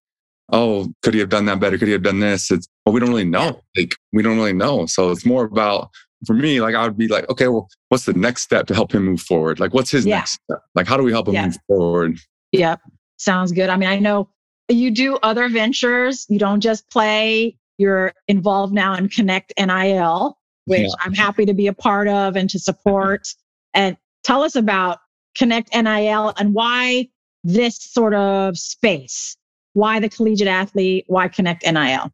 oh, 0.53 0.93
could 1.03 1.15
he 1.15 1.21
have 1.21 1.29
done 1.29 1.45
that 1.47 1.61
better? 1.61 1.79
Could 1.79 1.89
he 1.89 1.93
have 1.93 2.03
done 2.03 2.21
this? 2.21 2.51
It's, 2.51 2.67
well, 2.85 2.93
we 2.93 3.01
don't 3.01 3.11
really 3.11 3.25
know. 3.25 3.61
Like, 3.77 3.95
we 4.13 4.23
don't 4.23 4.37
really 4.37 4.53
know. 4.53 4.87
So 4.87 5.11
it's 5.11 5.25
more 5.25 5.45
about, 5.45 5.91
for 6.27 6.35
me, 6.35 6.61
like, 6.61 6.75
I 6.75 6.83
would 6.83 6.99
be 6.99 7.07
like, 7.07 7.29
okay, 7.31 7.47
well, 7.47 7.69
what's 7.89 8.05
the 8.05 8.15
next 8.15 8.43
step 8.43 8.67
to 8.67 8.75
help 8.75 8.93
him 8.93 9.05
move 9.05 9.21
forward? 9.21 9.61
Like, 9.61 9.73
what's 9.73 9.91
his 9.91 10.05
yeah. 10.05 10.19
next 10.19 10.41
step? 10.45 10.61
Like, 10.75 10.89
how 10.89 10.97
do 10.97 11.05
we 11.05 11.13
help 11.13 11.29
him 11.29 11.35
yeah. 11.35 11.47
move 11.47 11.59
forward? 11.69 12.19
Yep. 12.53 12.81
Sounds 13.17 13.53
good. 13.53 13.69
I 13.69 13.77
mean, 13.77 13.89
I 13.89 13.99
know 14.01 14.29
you 14.69 14.91
do 14.91 15.17
other 15.23 15.49
ventures. 15.49 16.27
You 16.29 16.39
don't 16.39 16.61
just 16.61 16.91
play. 16.91 17.57
You're 17.79 18.13
involved 18.29 18.75
now 18.75 18.95
in 18.95 19.09
Connect 19.09 19.53
NIL, 19.59 20.37
which 20.67 20.83
yeah. 20.83 20.89
I'm 21.01 21.15
happy 21.15 21.47
to 21.47 21.55
be 21.55 21.67
a 21.67 21.73
part 21.73 22.09
of 22.09 22.37
and 22.37 22.49
to 22.51 22.59
support. 22.59 23.29
And 23.75 23.97
tell 24.25 24.43
us 24.43 24.57
about 24.57 24.99
Connect 25.37 25.75
NIL 25.75 26.33
and 26.39 26.55
why 26.55 27.09
this 27.45 27.77
sort 27.81 28.15
of 28.15 28.59
space. 28.59 29.37
Why 29.73 30.01
the 30.01 30.09
collegiate 30.09 30.49
athlete? 30.49 31.05
Why 31.07 31.29
Connect 31.29 31.65
NIL? 31.65 32.11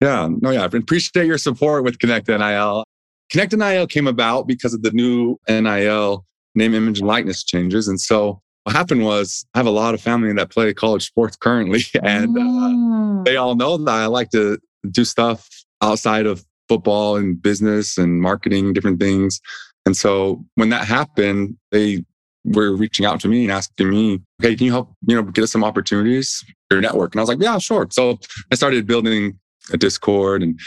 Yeah, 0.00 0.28
no, 0.40 0.50
yeah. 0.50 0.62
I 0.62 0.64
appreciate 0.66 1.26
your 1.26 1.38
support 1.38 1.84
with 1.84 1.98
Connect 1.98 2.28
NIL. 2.28 2.84
Connect 3.30 3.52
NIL 3.52 3.86
came 3.86 4.06
about 4.06 4.46
because 4.46 4.74
of 4.74 4.82
the 4.82 4.90
new 4.90 5.38
NIL 5.48 6.26
name, 6.54 6.74
image, 6.74 6.98
and 6.98 7.08
likeness 7.08 7.44
changes. 7.44 7.88
And 7.88 8.00
so 8.00 8.40
what 8.64 8.74
happened 8.74 9.04
was 9.04 9.46
I 9.54 9.58
have 9.58 9.66
a 9.66 9.70
lot 9.70 9.94
of 9.94 10.00
family 10.00 10.32
that 10.34 10.50
play 10.50 10.74
college 10.74 11.06
sports 11.06 11.36
currently, 11.36 11.84
and 12.02 12.36
uh, 12.36 12.40
mm. 12.40 13.24
they 13.24 13.36
all 13.36 13.54
know 13.54 13.76
that 13.76 13.90
I 13.90 14.06
like 14.06 14.30
to 14.30 14.58
do 14.90 15.04
stuff 15.04 15.48
outside 15.80 16.26
of 16.26 16.44
football 16.72 17.16
and 17.16 17.40
business 17.40 17.98
and 17.98 18.20
marketing, 18.20 18.72
different 18.72 19.00
things. 19.00 19.40
And 19.86 19.96
so 19.96 20.44
when 20.54 20.70
that 20.70 20.86
happened, 20.86 21.56
they 21.70 22.04
were 22.44 22.74
reaching 22.74 23.06
out 23.06 23.20
to 23.20 23.28
me 23.28 23.42
and 23.44 23.52
asking 23.52 23.90
me, 23.90 24.20
"Hey, 24.40 24.54
can 24.56 24.66
you 24.66 24.72
help? 24.72 24.88
You 25.06 25.16
know, 25.16 25.22
get 25.22 25.44
us 25.44 25.52
some 25.52 25.64
opportunities 25.64 26.44
your 26.70 26.80
network?" 26.80 27.14
And 27.14 27.20
I 27.20 27.22
was 27.22 27.28
like, 27.28 27.42
"Yeah, 27.42 27.58
sure." 27.58 27.86
So 27.90 28.18
I 28.50 28.54
started 28.54 28.86
building 28.86 29.38
a 29.72 29.76
Discord 29.76 30.42
and 30.42 30.58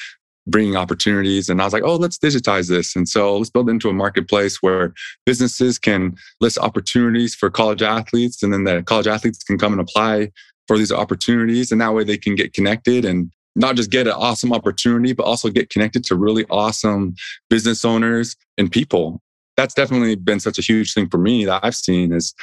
bringing 0.47 0.75
opportunities. 0.75 1.49
And 1.49 1.61
I 1.61 1.63
was 1.63 1.73
like, 1.73 1.83
oh, 1.83 1.95
let's 1.95 2.17
digitize 2.17 2.69
this. 2.69 2.95
And 2.95 3.09
so 3.09 3.37
let's 3.37 3.49
build 3.49 3.69
into 3.69 3.89
a 3.89 3.93
marketplace 3.93 4.61
where 4.61 4.93
businesses 5.25 5.79
can 5.79 6.15
list 6.39 6.57
opportunities 6.59 7.33
for 7.33 7.49
college 7.49 7.81
athletes, 7.81 8.43
and 8.43 8.53
then 8.53 8.63
the 8.63 8.83
college 8.83 9.07
athletes 9.07 9.43
can 9.43 9.57
come 9.57 9.73
and 9.73 9.81
apply 9.81 10.31
for 10.67 10.77
these 10.77 10.91
opportunities. 10.91 11.71
And 11.71 11.81
that 11.81 11.93
way 11.93 12.03
they 12.03 12.17
can 12.17 12.35
get 12.35 12.53
connected 12.53 13.05
and 13.05 13.31
not 13.55 13.75
just 13.75 13.91
get 13.91 14.07
an 14.07 14.13
awesome 14.13 14.51
opportunity, 14.51 15.13
but 15.13 15.23
also 15.23 15.49
get 15.49 15.69
connected 15.69 16.03
to 16.05 16.15
really 16.15 16.45
awesome 16.49 17.15
business 17.49 17.85
owners 17.85 18.35
and 18.57 18.71
people. 18.71 19.21
That's 19.57 19.73
definitely 19.73 20.15
been 20.15 20.39
such 20.39 20.59
a 20.59 20.61
huge 20.61 20.93
thing 20.93 21.09
for 21.09 21.17
me 21.17 21.45
that 21.45 21.63
I've 21.63 21.75
seen 21.75 22.11
is 22.11 22.33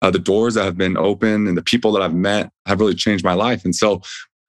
uh, 0.00 0.10
the 0.10 0.18
doors 0.18 0.54
that 0.54 0.64
have 0.64 0.76
been 0.76 0.96
open 0.96 1.46
and 1.46 1.56
the 1.56 1.62
people 1.62 1.92
that 1.92 2.02
I've 2.02 2.14
met 2.14 2.50
have 2.66 2.80
really 2.80 2.94
changed 2.94 3.24
my 3.24 3.34
life. 3.34 3.64
And 3.64 3.74
so 3.74 4.00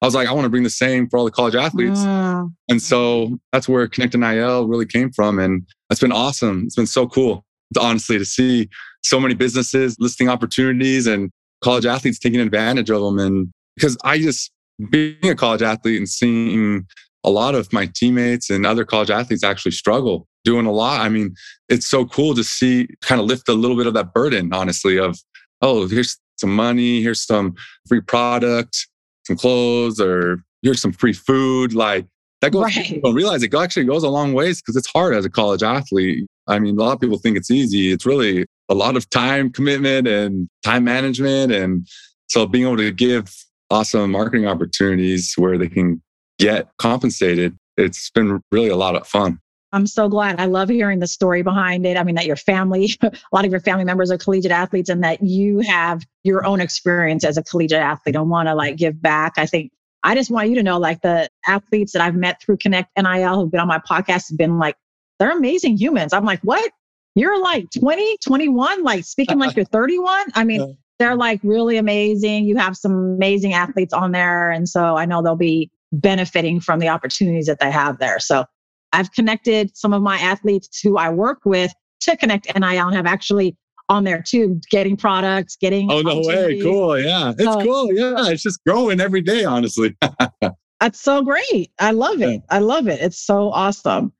I 0.01 0.05
was 0.05 0.15
like, 0.15 0.27
I 0.27 0.33
want 0.33 0.45
to 0.45 0.49
bring 0.49 0.63
the 0.63 0.69
same 0.69 1.07
for 1.07 1.17
all 1.17 1.25
the 1.25 1.31
college 1.31 1.55
athletes. 1.55 1.99
Mm. 1.99 2.53
And 2.69 2.81
so 2.81 3.37
that's 3.51 3.69
where 3.69 3.87
Connect 3.87 4.15
NIL 4.15 4.67
really 4.67 4.85
came 4.85 5.11
from. 5.11 5.39
And 5.39 5.65
it's 5.89 6.01
been 6.01 6.11
awesome. 6.11 6.63
It's 6.65 6.75
been 6.75 6.87
so 6.87 7.07
cool, 7.07 7.45
honestly, 7.79 8.17
to 8.17 8.25
see 8.25 8.69
so 9.03 9.19
many 9.19 9.33
businesses 9.33 9.95
listing 9.99 10.27
opportunities 10.27 11.07
and 11.07 11.31
college 11.63 11.85
athletes 11.85 12.19
taking 12.19 12.41
advantage 12.41 12.89
of 12.89 13.01
them. 13.01 13.19
And 13.19 13.51
because 13.75 13.97
I 14.03 14.17
just, 14.17 14.51
being 14.89 15.17
a 15.23 15.35
college 15.35 15.61
athlete 15.61 15.97
and 15.97 16.09
seeing 16.09 16.85
a 17.23 17.29
lot 17.29 17.55
of 17.55 17.71
my 17.71 17.89
teammates 17.93 18.49
and 18.49 18.65
other 18.65 18.85
college 18.85 19.09
athletes 19.09 19.43
actually 19.43 19.71
struggle 19.71 20.27
doing 20.43 20.65
a 20.65 20.71
lot. 20.71 21.01
I 21.01 21.09
mean, 21.09 21.35
it's 21.69 21.89
so 21.89 22.05
cool 22.05 22.35
to 22.35 22.43
see 22.43 22.87
kind 23.01 23.21
of 23.21 23.27
lift 23.27 23.47
a 23.47 23.53
little 23.53 23.77
bit 23.77 23.87
of 23.87 23.93
that 23.93 24.13
burden, 24.13 24.53
honestly, 24.53 24.99
of, 24.99 25.17
oh, 25.61 25.87
here's 25.87 26.17
some 26.37 26.53
money, 26.53 27.01
here's 27.01 27.25
some 27.25 27.55
free 27.87 28.01
product 28.01 28.87
some 29.25 29.37
clothes 29.37 29.99
or 29.99 30.43
here's 30.61 30.81
some 30.81 30.91
free 30.91 31.13
food. 31.13 31.73
Like 31.73 32.05
that 32.41 32.51
goes, 32.51 32.63
right. 32.63 33.01
don't 33.03 33.15
realize 33.15 33.43
it 33.43 33.53
actually 33.53 33.85
goes 33.85 34.03
a 34.03 34.09
long 34.09 34.33
ways 34.33 34.61
because 34.61 34.75
it's 34.75 34.87
hard 34.87 35.15
as 35.15 35.25
a 35.25 35.29
college 35.29 35.63
athlete. 35.63 36.25
I 36.47 36.59
mean, 36.59 36.77
a 36.77 36.83
lot 36.83 36.93
of 36.93 36.99
people 36.99 37.17
think 37.17 37.37
it's 37.37 37.51
easy. 37.51 37.91
It's 37.91 38.05
really 38.05 38.45
a 38.69 38.75
lot 38.75 38.97
of 38.97 39.09
time 39.09 39.49
commitment 39.49 40.07
and 40.07 40.47
time 40.63 40.83
management. 40.83 41.51
And 41.51 41.87
so 42.27 42.45
being 42.45 42.65
able 42.65 42.77
to 42.77 42.91
give 42.91 43.33
awesome 43.73 44.11
marketing 44.11 44.45
opportunities 44.47 45.33
where 45.35 45.57
they 45.57 45.67
can 45.67 46.01
get 46.37 46.69
compensated, 46.77 47.57
it's 47.75 48.11
been 48.11 48.39
really 48.51 48.69
a 48.69 48.75
lot 48.75 48.95
of 48.95 49.07
fun. 49.07 49.39
I'm 49.71 49.87
so 49.87 50.07
glad. 50.07 50.39
I 50.39 50.45
love 50.45 50.69
hearing 50.69 50.99
the 50.99 51.07
story 51.07 51.41
behind 51.41 51.83
it. 51.87 51.97
I 51.97 52.03
mean, 52.03 52.13
that 52.13 52.27
your 52.27 52.35
family, 52.35 52.95
a 53.01 53.11
lot 53.31 53.45
of 53.45 53.51
your 53.51 53.59
family 53.59 53.83
members 53.83 54.11
are 54.11 54.17
collegiate 54.19 54.51
athletes 54.51 54.89
and 54.89 55.03
that 55.03 55.23
you 55.23 55.59
have 55.61 56.05
your 56.23 56.45
own 56.45 56.61
experience 56.61 57.25
as 57.25 57.35
a 57.35 57.43
collegiate 57.43 57.81
athlete 57.81 58.15
and 58.15 58.29
want 58.29 58.47
to 58.47 58.53
like 58.53 58.75
give 58.75 59.01
back. 59.01 59.33
I 59.37 59.47
think 59.47 59.71
I 60.03 60.13
just 60.13 60.29
want 60.29 60.49
you 60.49 60.55
to 60.55 60.63
know 60.63 60.77
like 60.77 61.01
the 61.01 61.27
athletes 61.47 61.93
that 61.93 62.03
I've 62.03 62.15
met 62.15 62.39
through 62.43 62.57
Connect 62.57 62.89
NIL 62.95 63.41
who've 63.41 63.49
been 63.49 63.59
on 63.59 63.67
my 63.67 63.79
podcast 63.79 64.29
have 64.29 64.37
been 64.37 64.59
like, 64.59 64.75
they're 65.17 65.35
amazing 65.35 65.77
humans. 65.77 66.13
I'm 66.13 66.25
like, 66.25 66.41
what? 66.41 66.71
You're 67.15 67.41
like 67.41 67.67
20, 67.79 68.17
21, 68.17 68.83
like 68.83 69.03
speaking 69.05 69.39
like 69.39 69.55
you're 69.55 69.65
31. 69.65 70.27
I 70.35 70.43
mean, 70.43 70.77
they're 71.03 71.15
like 71.17 71.41
really 71.43 71.75
amazing. 71.77 72.45
You 72.45 72.55
have 72.55 72.77
some 72.77 72.93
amazing 72.93 73.53
athletes 73.53 73.93
on 73.93 74.13
there. 74.13 74.49
And 74.49 74.69
so 74.69 74.95
I 74.95 75.05
know 75.05 75.21
they'll 75.21 75.35
be 75.35 75.69
benefiting 75.91 76.61
from 76.61 76.79
the 76.79 76.87
opportunities 76.87 77.45
that 77.47 77.59
they 77.59 77.69
have 77.69 77.99
there. 77.99 78.19
So 78.19 78.45
I've 78.93 79.11
connected 79.11 79.75
some 79.75 79.91
of 79.91 80.01
my 80.01 80.17
athletes 80.17 80.79
who 80.79 80.97
I 80.97 81.09
work 81.09 81.39
with 81.43 81.73
to 82.01 82.15
connect 82.15 82.47
NIL 82.55 82.63
and 82.63 82.95
have 82.95 83.05
actually 83.05 83.57
on 83.89 84.05
there 84.05 84.21
too, 84.21 84.61
getting 84.71 84.95
products, 84.95 85.57
getting. 85.57 85.91
Oh, 85.91 86.01
no 86.01 86.21
way. 86.23 86.61
Cool. 86.61 86.97
Yeah. 86.99 87.31
It's 87.31 87.43
so, 87.43 87.61
cool. 87.61 87.93
Yeah. 87.93 88.29
It's 88.29 88.43
just 88.43 88.63
growing 88.65 89.01
every 89.01 89.21
day, 89.21 89.43
honestly. 89.43 89.97
that's 90.79 91.01
so 91.01 91.21
great. 91.21 91.71
I 91.79 91.91
love 91.91 92.21
it. 92.21 92.41
I 92.49 92.59
love 92.59 92.87
it. 92.87 93.01
It's 93.01 93.19
so 93.19 93.51
awesome. 93.51 94.13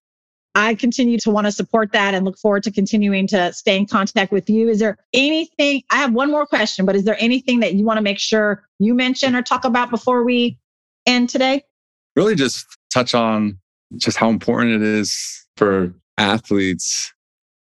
I 0.55 0.75
continue 0.75 1.17
to 1.19 1.31
want 1.31 1.45
to 1.45 1.51
support 1.51 1.91
that 1.93 2.13
and 2.13 2.25
look 2.25 2.37
forward 2.37 2.63
to 2.63 2.71
continuing 2.71 3.27
to 3.27 3.51
stay 3.53 3.75
in 3.75 3.87
contact 3.87 4.31
with 4.31 4.49
you. 4.49 4.69
Is 4.69 4.79
there 4.79 4.97
anything? 5.13 5.81
I 5.89 5.97
have 5.97 6.13
one 6.13 6.29
more 6.29 6.45
question, 6.45 6.85
but 6.85 6.95
is 6.95 7.05
there 7.05 7.17
anything 7.19 7.59
that 7.61 7.73
you 7.73 7.85
want 7.85 7.97
to 7.97 8.03
make 8.03 8.19
sure 8.19 8.63
you 8.79 8.93
mention 8.93 9.35
or 9.35 9.41
talk 9.41 9.65
about 9.65 9.89
before 9.89 10.23
we 10.23 10.59
end 11.07 11.29
today? 11.29 11.63
Really 12.15 12.35
just 12.35 12.67
touch 12.93 13.15
on 13.15 13.57
just 13.97 14.17
how 14.17 14.29
important 14.29 14.75
it 14.75 14.81
is 14.83 15.47
for 15.57 15.93
athletes 16.17 17.11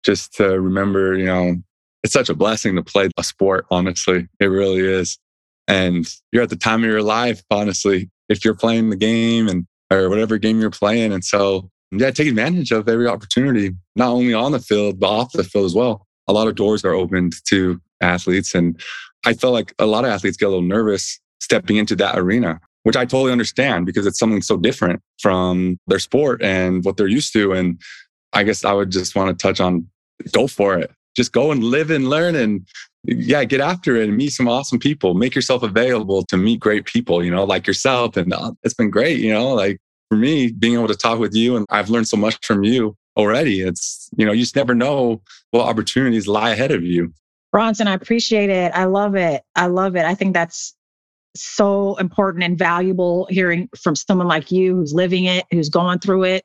just 0.05 0.33
to 0.35 0.59
remember, 0.59 1.17
you 1.17 1.25
know, 1.25 1.55
it's 2.03 2.13
such 2.13 2.29
a 2.29 2.35
blessing 2.35 2.75
to 2.75 2.83
play 2.83 3.09
a 3.17 3.23
sport, 3.23 3.65
honestly. 3.69 4.27
It 4.39 4.45
really 4.45 4.79
is. 4.79 5.19
And 5.67 6.07
you're 6.31 6.43
at 6.43 6.49
the 6.49 6.55
time 6.55 6.83
of 6.83 6.89
your 6.89 7.01
life, 7.01 7.41
honestly, 7.51 8.09
if 8.29 8.45
you're 8.45 8.55
playing 8.55 8.89
the 8.89 8.95
game 8.95 9.49
and 9.49 9.67
or 9.91 10.09
whatever 10.09 10.37
game 10.37 10.59
you're 10.59 10.69
playing. 10.69 11.13
And 11.13 11.23
so, 11.23 11.69
yeah, 11.91 12.11
take 12.11 12.27
advantage 12.27 12.71
of 12.71 12.87
every 12.89 13.07
opportunity, 13.07 13.71
not 13.95 14.09
only 14.09 14.33
on 14.33 14.51
the 14.51 14.59
field, 14.59 14.99
but 14.99 15.07
off 15.07 15.31
the 15.31 15.43
field 15.43 15.65
as 15.65 15.75
well. 15.75 16.05
A 16.27 16.33
lot 16.33 16.47
of 16.47 16.55
doors 16.55 16.83
are 16.83 16.93
opened 16.93 17.33
to 17.45 17.79
athletes. 18.01 18.53
And 18.53 18.79
I 19.25 19.33
felt 19.33 19.53
like 19.53 19.73
a 19.79 19.85
lot 19.85 20.03
of 20.03 20.11
athletes 20.11 20.37
get 20.37 20.47
a 20.47 20.49
little 20.49 20.61
nervous 20.61 21.19
stepping 21.39 21.77
into 21.77 21.95
that 21.95 22.17
arena 22.17 22.59
which 22.87 22.95
I 22.95 23.03
totally 23.03 23.33
understand 23.33 23.85
because 23.85 24.05
it's 24.05 24.17
something 24.17 24.41
so 24.41 24.55
different 24.55 25.01
from 25.19 25.77
their 25.87 25.99
sport 25.99 26.41
and 26.41 26.85
what 26.85 26.95
they're 26.95 27.05
used 27.05 27.33
to. 27.33 27.51
And 27.51 27.77
I 28.31 28.43
guess 28.43 28.63
I 28.63 28.71
would 28.71 28.91
just 28.91 29.13
want 29.13 29.37
to 29.37 29.43
touch 29.43 29.59
on 29.59 29.85
go 30.31 30.47
for 30.47 30.77
it. 30.79 30.89
Just 31.13 31.33
go 31.33 31.51
and 31.51 31.65
live 31.65 31.91
and 31.91 32.09
learn 32.09 32.33
and 32.33 32.65
yeah, 33.03 33.43
get 33.43 33.59
after 33.59 33.97
it 33.97 34.07
and 34.07 34.15
meet 34.15 34.29
some 34.29 34.47
awesome 34.47 34.79
people. 34.79 35.15
Make 35.15 35.35
yourself 35.35 35.63
available 35.63 36.23
to 36.27 36.37
meet 36.37 36.61
great 36.61 36.85
people, 36.85 37.21
you 37.25 37.29
know, 37.29 37.43
like 37.43 37.67
yourself. 37.67 38.15
And 38.15 38.31
uh, 38.31 38.53
it's 38.63 38.73
been 38.73 38.89
great, 38.89 39.19
you 39.19 39.33
know, 39.33 39.53
like 39.53 39.79
for 40.09 40.17
me, 40.17 40.51
being 40.51 40.75
able 40.75 40.87
to 40.87 40.95
talk 40.95 41.19
with 41.19 41.35
you 41.35 41.55
and 41.57 41.65
I've 41.69 41.89
learned 41.89 42.07
so 42.07 42.17
much 42.17 42.45
from 42.45 42.63
you 42.63 42.95
already. 43.17 43.61
It's, 43.61 44.09
you 44.17 44.25
know, 44.25 44.31
you 44.31 44.41
just 44.41 44.55
never 44.55 44.75
know 44.75 45.21
what 45.51 45.67
opportunities 45.67 46.27
lie 46.27 46.51
ahead 46.51 46.71
of 46.71 46.83
you. 46.83 47.13
Bronson, 47.51 47.87
I 47.87 47.93
appreciate 47.93 48.49
it. 48.49 48.71
I 48.73 48.85
love 48.85 49.15
it. 49.15 49.41
I 49.55 49.67
love 49.67 49.95
it. 49.95 50.05
I 50.05 50.15
think 50.15 50.33
that's 50.33 50.75
so 51.35 51.95
important 51.95 52.43
and 52.43 52.57
valuable 52.57 53.27
hearing 53.29 53.69
from 53.77 53.95
someone 53.95 54.27
like 54.27 54.51
you 54.51 54.75
who's 54.75 54.93
living 54.93 55.25
it, 55.25 55.45
who's 55.51 55.69
going 55.69 55.99
through 55.99 56.23
it. 56.23 56.43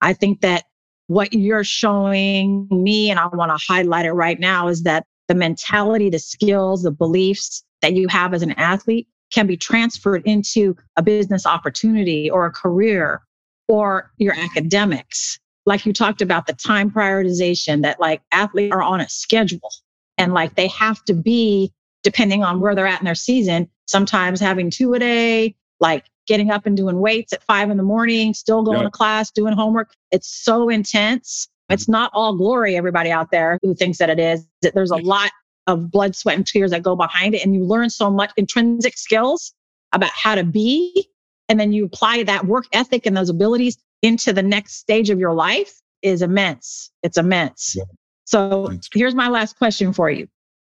I 0.00 0.12
think 0.12 0.40
that 0.42 0.64
what 1.06 1.32
you're 1.32 1.64
showing 1.64 2.68
me, 2.70 3.10
and 3.10 3.18
I 3.18 3.26
want 3.26 3.50
to 3.50 3.64
highlight 3.66 4.06
it 4.06 4.12
right 4.12 4.38
now, 4.38 4.68
is 4.68 4.82
that 4.84 5.04
the 5.28 5.34
mentality, 5.34 6.10
the 6.10 6.18
skills, 6.18 6.82
the 6.82 6.90
beliefs 6.90 7.64
that 7.82 7.94
you 7.94 8.08
have 8.08 8.34
as 8.34 8.42
an 8.42 8.52
athlete 8.52 9.08
can 9.34 9.46
be 9.46 9.56
transferred 9.56 10.22
into 10.24 10.76
a 10.96 11.02
business 11.02 11.44
opportunity 11.44 12.30
or 12.30 12.46
a 12.46 12.52
career 12.52 13.20
or 13.66 14.12
your 14.18 14.34
academics. 14.34 15.38
Like 15.66 15.84
you 15.84 15.92
talked 15.92 16.22
about 16.22 16.46
the 16.46 16.52
time 16.52 16.90
prioritization 16.90 17.82
that 17.82 17.98
like 17.98 18.22
athletes 18.30 18.72
are 18.72 18.82
on 18.82 19.00
a 19.00 19.08
schedule 19.08 19.70
and 20.18 20.32
like 20.32 20.54
they 20.54 20.68
have 20.68 21.04
to 21.06 21.14
be 21.14 21.72
depending 22.04 22.44
on 22.44 22.60
where 22.60 22.74
they're 22.74 22.86
at 22.86 23.00
in 23.00 23.06
their 23.06 23.14
season, 23.14 23.68
sometimes 23.86 24.38
having 24.38 24.70
two 24.70 24.94
a 24.94 24.98
day, 24.98 25.56
like 25.80 26.04
getting 26.26 26.50
up 26.50 26.66
and 26.66 26.76
doing 26.76 27.00
weights 27.00 27.32
at 27.32 27.42
five 27.42 27.70
in 27.70 27.76
the 27.76 27.82
morning, 27.82 28.34
still 28.34 28.62
going 28.62 28.82
to 28.82 28.90
class, 28.90 29.30
doing 29.30 29.54
homework. 29.54 29.90
It's 30.10 30.28
so 30.28 30.68
intense. 30.68 31.48
It's 31.70 31.88
not 31.88 32.10
all 32.12 32.36
glory, 32.36 32.76
everybody 32.76 33.10
out 33.10 33.30
there 33.30 33.58
who 33.62 33.74
thinks 33.74 33.98
that 33.98 34.10
it 34.10 34.20
is. 34.20 34.46
That 34.60 34.74
there's 34.74 34.90
a 34.90 34.96
lot 34.96 35.30
of 35.66 35.90
blood, 35.90 36.14
sweat, 36.14 36.36
and 36.36 36.46
tears 36.46 36.70
that 36.70 36.82
go 36.82 36.96
behind 36.96 37.34
it. 37.34 37.44
And 37.44 37.54
you 37.54 37.64
learn 37.64 37.90
so 37.90 38.10
much 38.10 38.32
intrinsic 38.36 38.96
skills 38.96 39.52
about 39.92 40.10
how 40.10 40.34
to 40.34 40.44
be. 40.44 41.08
And 41.48 41.58
then 41.60 41.72
you 41.72 41.84
apply 41.84 42.22
that 42.24 42.46
work 42.46 42.66
ethic 42.72 43.06
and 43.06 43.16
those 43.16 43.30
abilities 43.30 43.78
into 44.02 44.32
the 44.32 44.42
next 44.42 44.74
stage 44.76 45.10
of 45.10 45.18
your 45.18 45.34
life 45.34 45.80
is 46.02 46.22
immense. 46.22 46.90
It's 47.02 47.16
immense. 47.16 47.74
Yeah. 47.76 47.84
So 48.24 48.70
here's 48.92 49.14
my 49.14 49.28
last 49.28 49.56
question 49.56 49.92
for 49.92 50.10
you. 50.10 50.28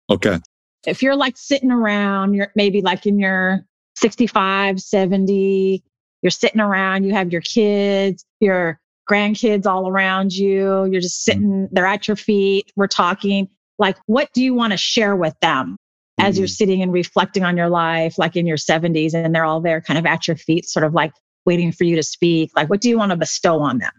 Okay. 0.10 0.40
if 0.86 1.02
you're 1.02 1.16
like 1.16 1.38
sitting 1.38 1.72
around, 1.72 2.34
you're 2.34 2.52
maybe 2.56 2.82
like 2.82 3.06
in 3.06 3.18
your 3.18 3.66
65, 3.96 4.82
70, 4.82 5.84
you're 6.22 6.30
sitting 6.30 6.60
around, 6.60 7.04
you 7.06 7.14
have 7.14 7.32
your 7.32 7.42
kids, 7.42 8.26
your 8.40 8.80
grandkids 9.10 9.66
all 9.66 9.88
around 9.88 10.34
you, 10.34 10.86
you're 10.86 11.02
just 11.02 11.28
mm-hmm. 11.28 11.40
sitting, 11.40 11.70
they're 11.72 11.86
at 11.86 12.08
your 12.08 12.18
feet, 12.18 12.72
we're 12.76 12.88
talking. 12.88 13.50
Like, 13.80 13.98
what 14.06 14.30
do 14.34 14.44
you 14.44 14.54
want 14.54 14.72
to 14.72 14.78
share 14.78 15.16
with 15.16 15.34
them 15.42 15.78
as 16.20 16.36
mm-hmm. 16.36 16.42
you're 16.42 16.48
sitting 16.48 16.82
and 16.82 16.94
reflecting 16.94 17.44
on 17.44 17.58
your 17.58 17.70
life, 17.70 18.18
like 18.18 18.36
in 18.36 18.46
your 18.46 18.58
70s, 18.58 19.14
and 19.14 19.34
they're 19.34 19.46
all 19.46 19.62
there 19.62 19.82
kind 19.82 19.98
of 19.98 20.06
at 20.06 20.28
your 20.28 20.38
feet, 20.38 20.68
sort 20.68 20.86
of 20.86 20.94
like 20.94 21.14
waiting 21.46 21.72
for 21.72 21.84
you 21.84 21.96
to 21.96 22.04
speak? 22.04 22.52
Like, 22.56 22.70
what 22.70 22.82
do 22.82 22.90
you 22.90 22.98
want 22.98 23.12
to 23.12 23.18
bestow 23.18 23.60
on 23.60 23.80
them? 23.80 23.92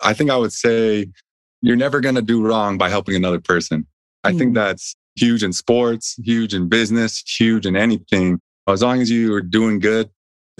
I 0.00 0.12
think 0.12 0.30
I 0.30 0.36
would 0.36 0.52
say 0.52 1.06
you're 1.60 1.76
never 1.76 2.00
going 2.00 2.16
to 2.16 2.22
do 2.22 2.44
wrong 2.44 2.76
by 2.78 2.88
helping 2.88 3.14
another 3.14 3.40
person. 3.40 3.86
I 4.24 4.30
mm-hmm. 4.30 4.38
think 4.38 4.54
that's 4.54 4.94
huge 5.16 5.42
in 5.42 5.52
sports, 5.52 6.16
huge 6.22 6.54
in 6.54 6.68
business, 6.68 7.22
huge 7.26 7.66
in 7.66 7.76
anything. 7.76 8.40
As 8.68 8.82
long 8.82 9.00
as 9.00 9.10
you 9.10 9.32
are 9.34 9.40
doing 9.40 9.78
good 9.78 10.10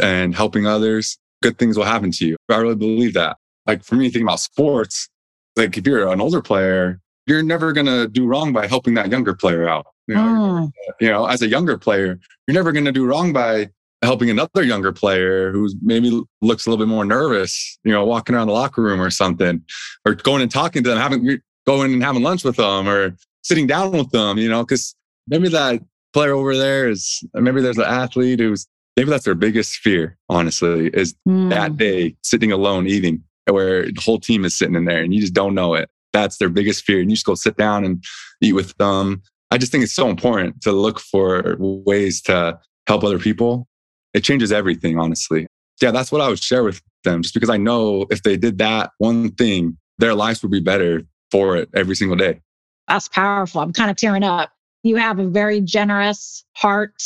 and 0.00 0.34
helping 0.34 0.66
others, 0.66 1.18
good 1.42 1.58
things 1.58 1.76
will 1.76 1.84
happen 1.84 2.10
to 2.12 2.26
you. 2.26 2.36
I 2.48 2.56
really 2.56 2.76
believe 2.76 3.14
that. 3.14 3.36
Like 3.66 3.84
for 3.84 3.94
me, 3.94 4.06
thinking 4.06 4.22
about 4.22 4.40
sports, 4.40 5.08
like 5.56 5.76
if 5.76 5.86
you're 5.86 6.08
an 6.08 6.20
older 6.20 6.42
player, 6.42 7.00
you're 7.26 7.42
never 7.42 7.72
going 7.72 7.86
to 7.86 8.08
do 8.08 8.26
wrong 8.26 8.52
by 8.52 8.66
helping 8.66 8.94
that 8.94 9.10
younger 9.10 9.34
player 9.34 9.68
out. 9.68 9.86
You 10.08 10.16
know, 10.16 10.20
mm. 10.20 10.72
you 11.00 11.08
know, 11.08 11.26
as 11.26 11.42
a 11.42 11.48
younger 11.48 11.78
player, 11.78 12.18
you're 12.46 12.54
never 12.54 12.72
going 12.72 12.84
to 12.84 12.92
do 12.92 13.06
wrong 13.06 13.32
by 13.32 13.70
helping 14.02 14.30
another 14.30 14.64
younger 14.64 14.92
player 14.92 15.52
who 15.52 15.70
maybe 15.80 16.22
looks 16.40 16.66
a 16.66 16.70
little 16.70 16.84
bit 16.84 16.90
more 16.90 17.04
nervous, 17.04 17.78
you 17.84 17.92
know, 17.92 18.04
walking 18.04 18.34
around 18.34 18.48
the 18.48 18.52
locker 18.52 18.82
room 18.82 19.00
or 19.00 19.10
something, 19.10 19.62
or 20.04 20.14
going 20.14 20.42
and 20.42 20.50
talking 20.50 20.82
to 20.82 20.90
them, 20.90 20.98
having 20.98 21.40
going 21.66 21.92
and 21.92 22.02
having 22.02 22.22
lunch 22.22 22.42
with 22.42 22.56
them, 22.56 22.88
or 22.88 23.16
sitting 23.42 23.66
down 23.66 23.92
with 23.92 24.10
them, 24.10 24.38
you 24.38 24.48
know, 24.48 24.64
because 24.64 24.94
maybe 25.28 25.48
that 25.48 25.80
player 26.12 26.34
over 26.34 26.56
there 26.56 26.88
is 26.88 27.22
maybe 27.34 27.62
there's 27.62 27.78
an 27.78 27.84
athlete 27.84 28.40
who's 28.40 28.66
maybe 28.96 29.10
that's 29.10 29.24
their 29.24 29.34
biggest 29.34 29.76
fear, 29.76 30.18
honestly, 30.28 30.88
is 30.88 31.14
mm. 31.26 31.48
that 31.50 31.76
day 31.76 32.16
sitting 32.24 32.52
alone 32.52 32.86
eating 32.86 33.22
where 33.46 33.84
the 33.84 34.00
whole 34.00 34.20
team 34.20 34.44
is 34.44 34.56
sitting 34.56 34.76
in 34.76 34.84
there 34.84 35.02
and 35.02 35.14
you 35.14 35.20
just 35.20 35.34
don't 35.34 35.54
know 35.54 35.74
it. 35.74 35.90
That's 36.12 36.38
their 36.38 36.48
biggest 36.48 36.84
fear. 36.84 37.00
And 37.00 37.10
you 37.10 37.16
just 37.16 37.26
go 37.26 37.34
sit 37.34 37.56
down 37.56 37.84
and 37.84 38.02
eat 38.40 38.52
with 38.52 38.76
them. 38.76 39.22
I 39.50 39.58
just 39.58 39.72
think 39.72 39.84
it's 39.84 39.94
so 39.94 40.08
important 40.08 40.62
to 40.62 40.72
look 40.72 40.98
for 40.98 41.56
ways 41.58 42.22
to 42.22 42.58
help 42.86 43.04
other 43.04 43.18
people. 43.18 43.68
It 44.14 44.24
changes 44.24 44.52
everything, 44.52 44.98
honestly. 44.98 45.46
Yeah, 45.80 45.90
that's 45.90 46.12
what 46.12 46.20
I 46.20 46.28
would 46.28 46.38
share 46.38 46.64
with 46.64 46.80
them, 47.04 47.22
just 47.22 47.34
because 47.34 47.50
I 47.50 47.56
know 47.56 48.06
if 48.10 48.22
they 48.22 48.36
did 48.36 48.58
that 48.58 48.90
one 48.98 49.32
thing, 49.32 49.76
their 49.98 50.14
lives 50.14 50.42
would 50.42 50.52
be 50.52 50.60
better 50.60 51.02
for 51.30 51.56
it 51.56 51.68
every 51.74 51.96
single 51.96 52.16
day. 52.16 52.40
That's 52.88 53.08
powerful. 53.08 53.60
I'm 53.60 53.72
kind 53.72 53.90
of 53.90 53.96
tearing 53.96 54.22
up. 54.22 54.50
You 54.82 54.96
have 54.96 55.18
a 55.18 55.26
very 55.26 55.60
generous 55.60 56.44
heart, 56.56 57.02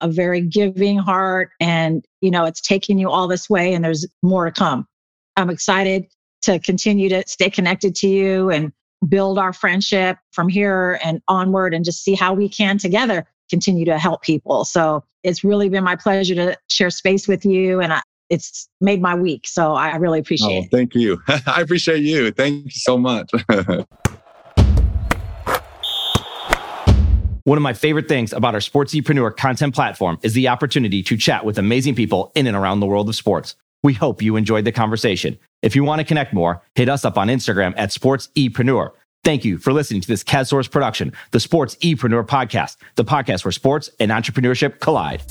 a 0.00 0.08
very 0.08 0.40
giving 0.40 0.98
heart, 0.98 1.50
and 1.60 2.04
you 2.20 2.30
know, 2.30 2.44
it's 2.44 2.60
taking 2.60 2.98
you 2.98 3.10
all 3.10 3.28
this 3.28 3.48
way 3.48 3.74
and 3.74 3.84
there's 3.84 4.06
more 4.22 4.46
to 4.46 4.52
come. 4.52 4.86
I'm 5.36 5.50
excited 5.50 6.06
to 6.42 6.58
continue 6.58 7.08
to 7.08 7.22
stay 7.26 7.50
connected 7.50 7.94
to 7.96 8.08
you 8.08 8.50
and 8.50 8.72
build 9.08 9.38
our 9.38 9.52
friendship 9.52 10.18
from 10.32 10.48
here 10.48 10.98
and 11.02 11.22
onward 11.28 11.74
and 11.74 11.84
just 11.84 12.04
see 12.04 12.14
how 12.14 12.34
we 12.34 12.48
can 12.48 12.78
together 12.78 13.26
continue 13.48 13.84
to 13.84 13.98
help 13.98 14.22
people. 14.22 14.64
So 14.64 15.04
it's 15.22 15.42
really 15.42 15.68
been 15.68 15.84
my 15.84 15.96
pleasure 15.96 16.34
to 16.34 16.56
share 16.68 16.90
space 16.90 17.26
with 17.26 17.44
you 17.44 17.80
and 17.80 17.92
I, 17.92 18.02
it's 18.28 18.68
made 18.80 19.02
my 19.02 19.14
week. 19.14 19.46
So 19.46 19.74
I 19.74 19.96
really 19.96 20.20
appreciate 20.20 20.56
oh, 20.56 20.64
it. 20.64 20.70
Thank 20.70 20.94
you. 20.94 21.20
I 21.28 21.60
appreciate 21.60 22.00
you. 22.00 22.30
Thank 22.30 22.66
you 22.66 22.70
so 22.70 22.96
much. 22.96 23.30
One 27.44 27.56
of 27.56 27.62
my 27.62 27.72
favorite 27.72 28.06
things 28.06 28.32
about 28.32 28.54
our 28.54 28.60
Sportsepreneur 28.60 29.36
content 29.36 29.74
platform 29.74 30.18
is 30.22 30.34
the 30.34 30.46
opportunity 30.48 31.02
to 31.02 31.16
chat 31.16 31.44
with 31.44 31.58
amazing 31.58 31.94
people 31.94 32.30
in 32.34 32.46
and 32.46 32.56
around 32.56 32.80
the 32.80 32.86
world 32.86 33.08
of 33.08 33.16
sports. 33.16 33.56
We 33.82 33.94
hope 33.94 34.22
you 34.22 34.36
enjoyed 34.36 34.64
the 34.66 34.72
conversation. 34.72 35.38
If 35.62 35.76
you 35.76 35.84
want 35.84 35.98
to 35.98 36.04
connect 36.04 36.32
more, 36.32 36.62
hit 36.74 36.88
us 36.88 37.04
up 37.04 37.18
on 37.18 37.28
Instagram 37.28 37.74
at 37.76 37.90
SportsEpreneur. 37.90 38.92
Thank 39.24 39.44
you 39.44 39.58
for 39.58 39.74
listening 39.74 40.00
to 40.00 40.08
this 40.08 40.24
CADSource 40.24 40.70
production, 40.70 41.12
the 41.32 41.38
SportsEpreneur 41.38 42.26
podcast, 42.26 42.76
the 42.94 43.04
podcast 43.04 43.44
where 43.44 43.52
sports 43.52 43.90
and 44.00 44.10
entrepreneurship 44.10 44.80
collide. 44.80 45.22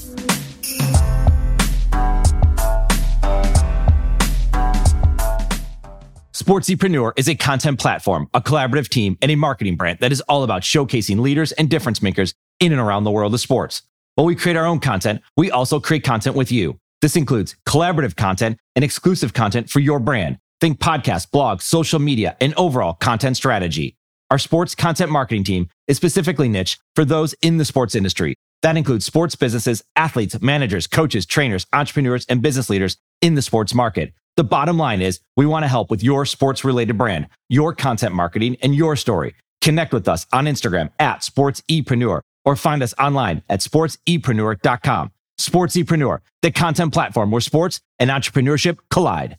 Sportsepreneur 6.32 7.12
is 7.16 7.28
a 7.28 7.34
content 7.34 7.80
platform, 7.80 8.30
a 8.36 8.42
collaborative 8.42 8.88
team, 8.88 9.18
and 9.24 9.32
a 9.32 9.36
marketing 9.36 9.78
brand 9.78 9.98
that 10.00 10.12
is 10.12 10.22
all 10.22 10.44
about 10.44 10.62
showcasing 10.62 11.20
leaders 11.20 11.52
and 11.54 11.72
difference 11.72 12.04
makers 12.04 12.36
in 12.60 12.72
and 12.72 12.80
around 12.80 13.04
the 13.04 13.12
world 13.12 13.34
of 13.34 13.40
sports. 13.40 13.82
While 14.14 14.26
we 14.26 14.36
create 14.36 14.58
our 14.58 14.66
own 14.66 14.80
content, 14.80 15.22
we 15.36 15.50
also 15.50 15.80
create 15.80 16.04
content 16.04 16.36
with 16.36 16.52
you. 16.52 16.80
This 17.02 17.16
includes 17.16 17.56
collaborative 17.68 18.16
content 18.16 18.58
and 18.76 18.84
exclusive 18.84 19.34
content 19.34 19.70
for 19.70 19.80
your 19.80 20.00
brand. 20.00 20.38
Think 20.60 20.80
podcasts, 20.80 21.30
blogs, 21.30 21.62
social 21.62 22.00
media, 22.00 22.36
and 22.42 22.54
overall 22.56 22.94
content 22.94 23.38
strategy. 23.38 23.96
Our 24.30 24.38
sports 24.38 24.76
content 24.76 25.10
marketing 25.10 25.46
team 25.46 25.70
is 25.88 25.98
specifically 25.98 26.50
niche 26.50 26.78
for 26.96 27.06
those 27.06 27.34
in 27.42 27.58
the 27.58 27.66
sports 27.66 27.96
industry. 27.96 28.36
That 28.62 28.76
includes 28.76 29.06
sports 29.06 29.36
businesses, 29.36 29.84
athletes, 29.96 30.40
managers, 30.42 30.86
coaches, 30.86 31.26
trainers, 31.26 31.66
entrepreneurs, 31.72 32.26
and 32.28 32.42
business 32.42 32.70
leaders 32.70 32.98
in 33.22 33.36
the 33.36 33.42
sports 33.42 33.74
market. 33.74 34.14
The 34.36 34.44
bottom 34.44 34.78
line 34.78 35.02
is 35.02 35.22
we 35.38 35.46
want 35.46 35.64
to 35.64 35.68
help 35.68 35.90
with 35.90 36.04
your 36.04 36.26
sports 36.26 36.64
related 36.64 36.98
brand, 36.98 37.28
your 37.48 37.74
content 37.74 38.14
marketing, 38.14 38.58
and 38.62 38.76
your 38.76 38.96
story. 38.96 39.34
Connect 39.62 39.94
with 39.94 40.08
us 40.08 40.26
on 40.32 40.46
Instagram 40.46 40.92
at 41.00 41.22
sportsepreneur 41.22 42.22
or 42.46 42.56
find 42.56 42.84
us 42.84 42.94
online 43.00 43.44
at 43.50 43.62
sportsepreneur.com. 43.62 45.12
Sportsepreneur, 45.40 46.20
the 46.42 46.52
content 46.52 46.94
platform 46.94 47.32
where 47.32 47.40
sports 47.40 47.80
and 47.98 48.10
entrepreneurship 48.10 48.78
collide. 48.90 49.38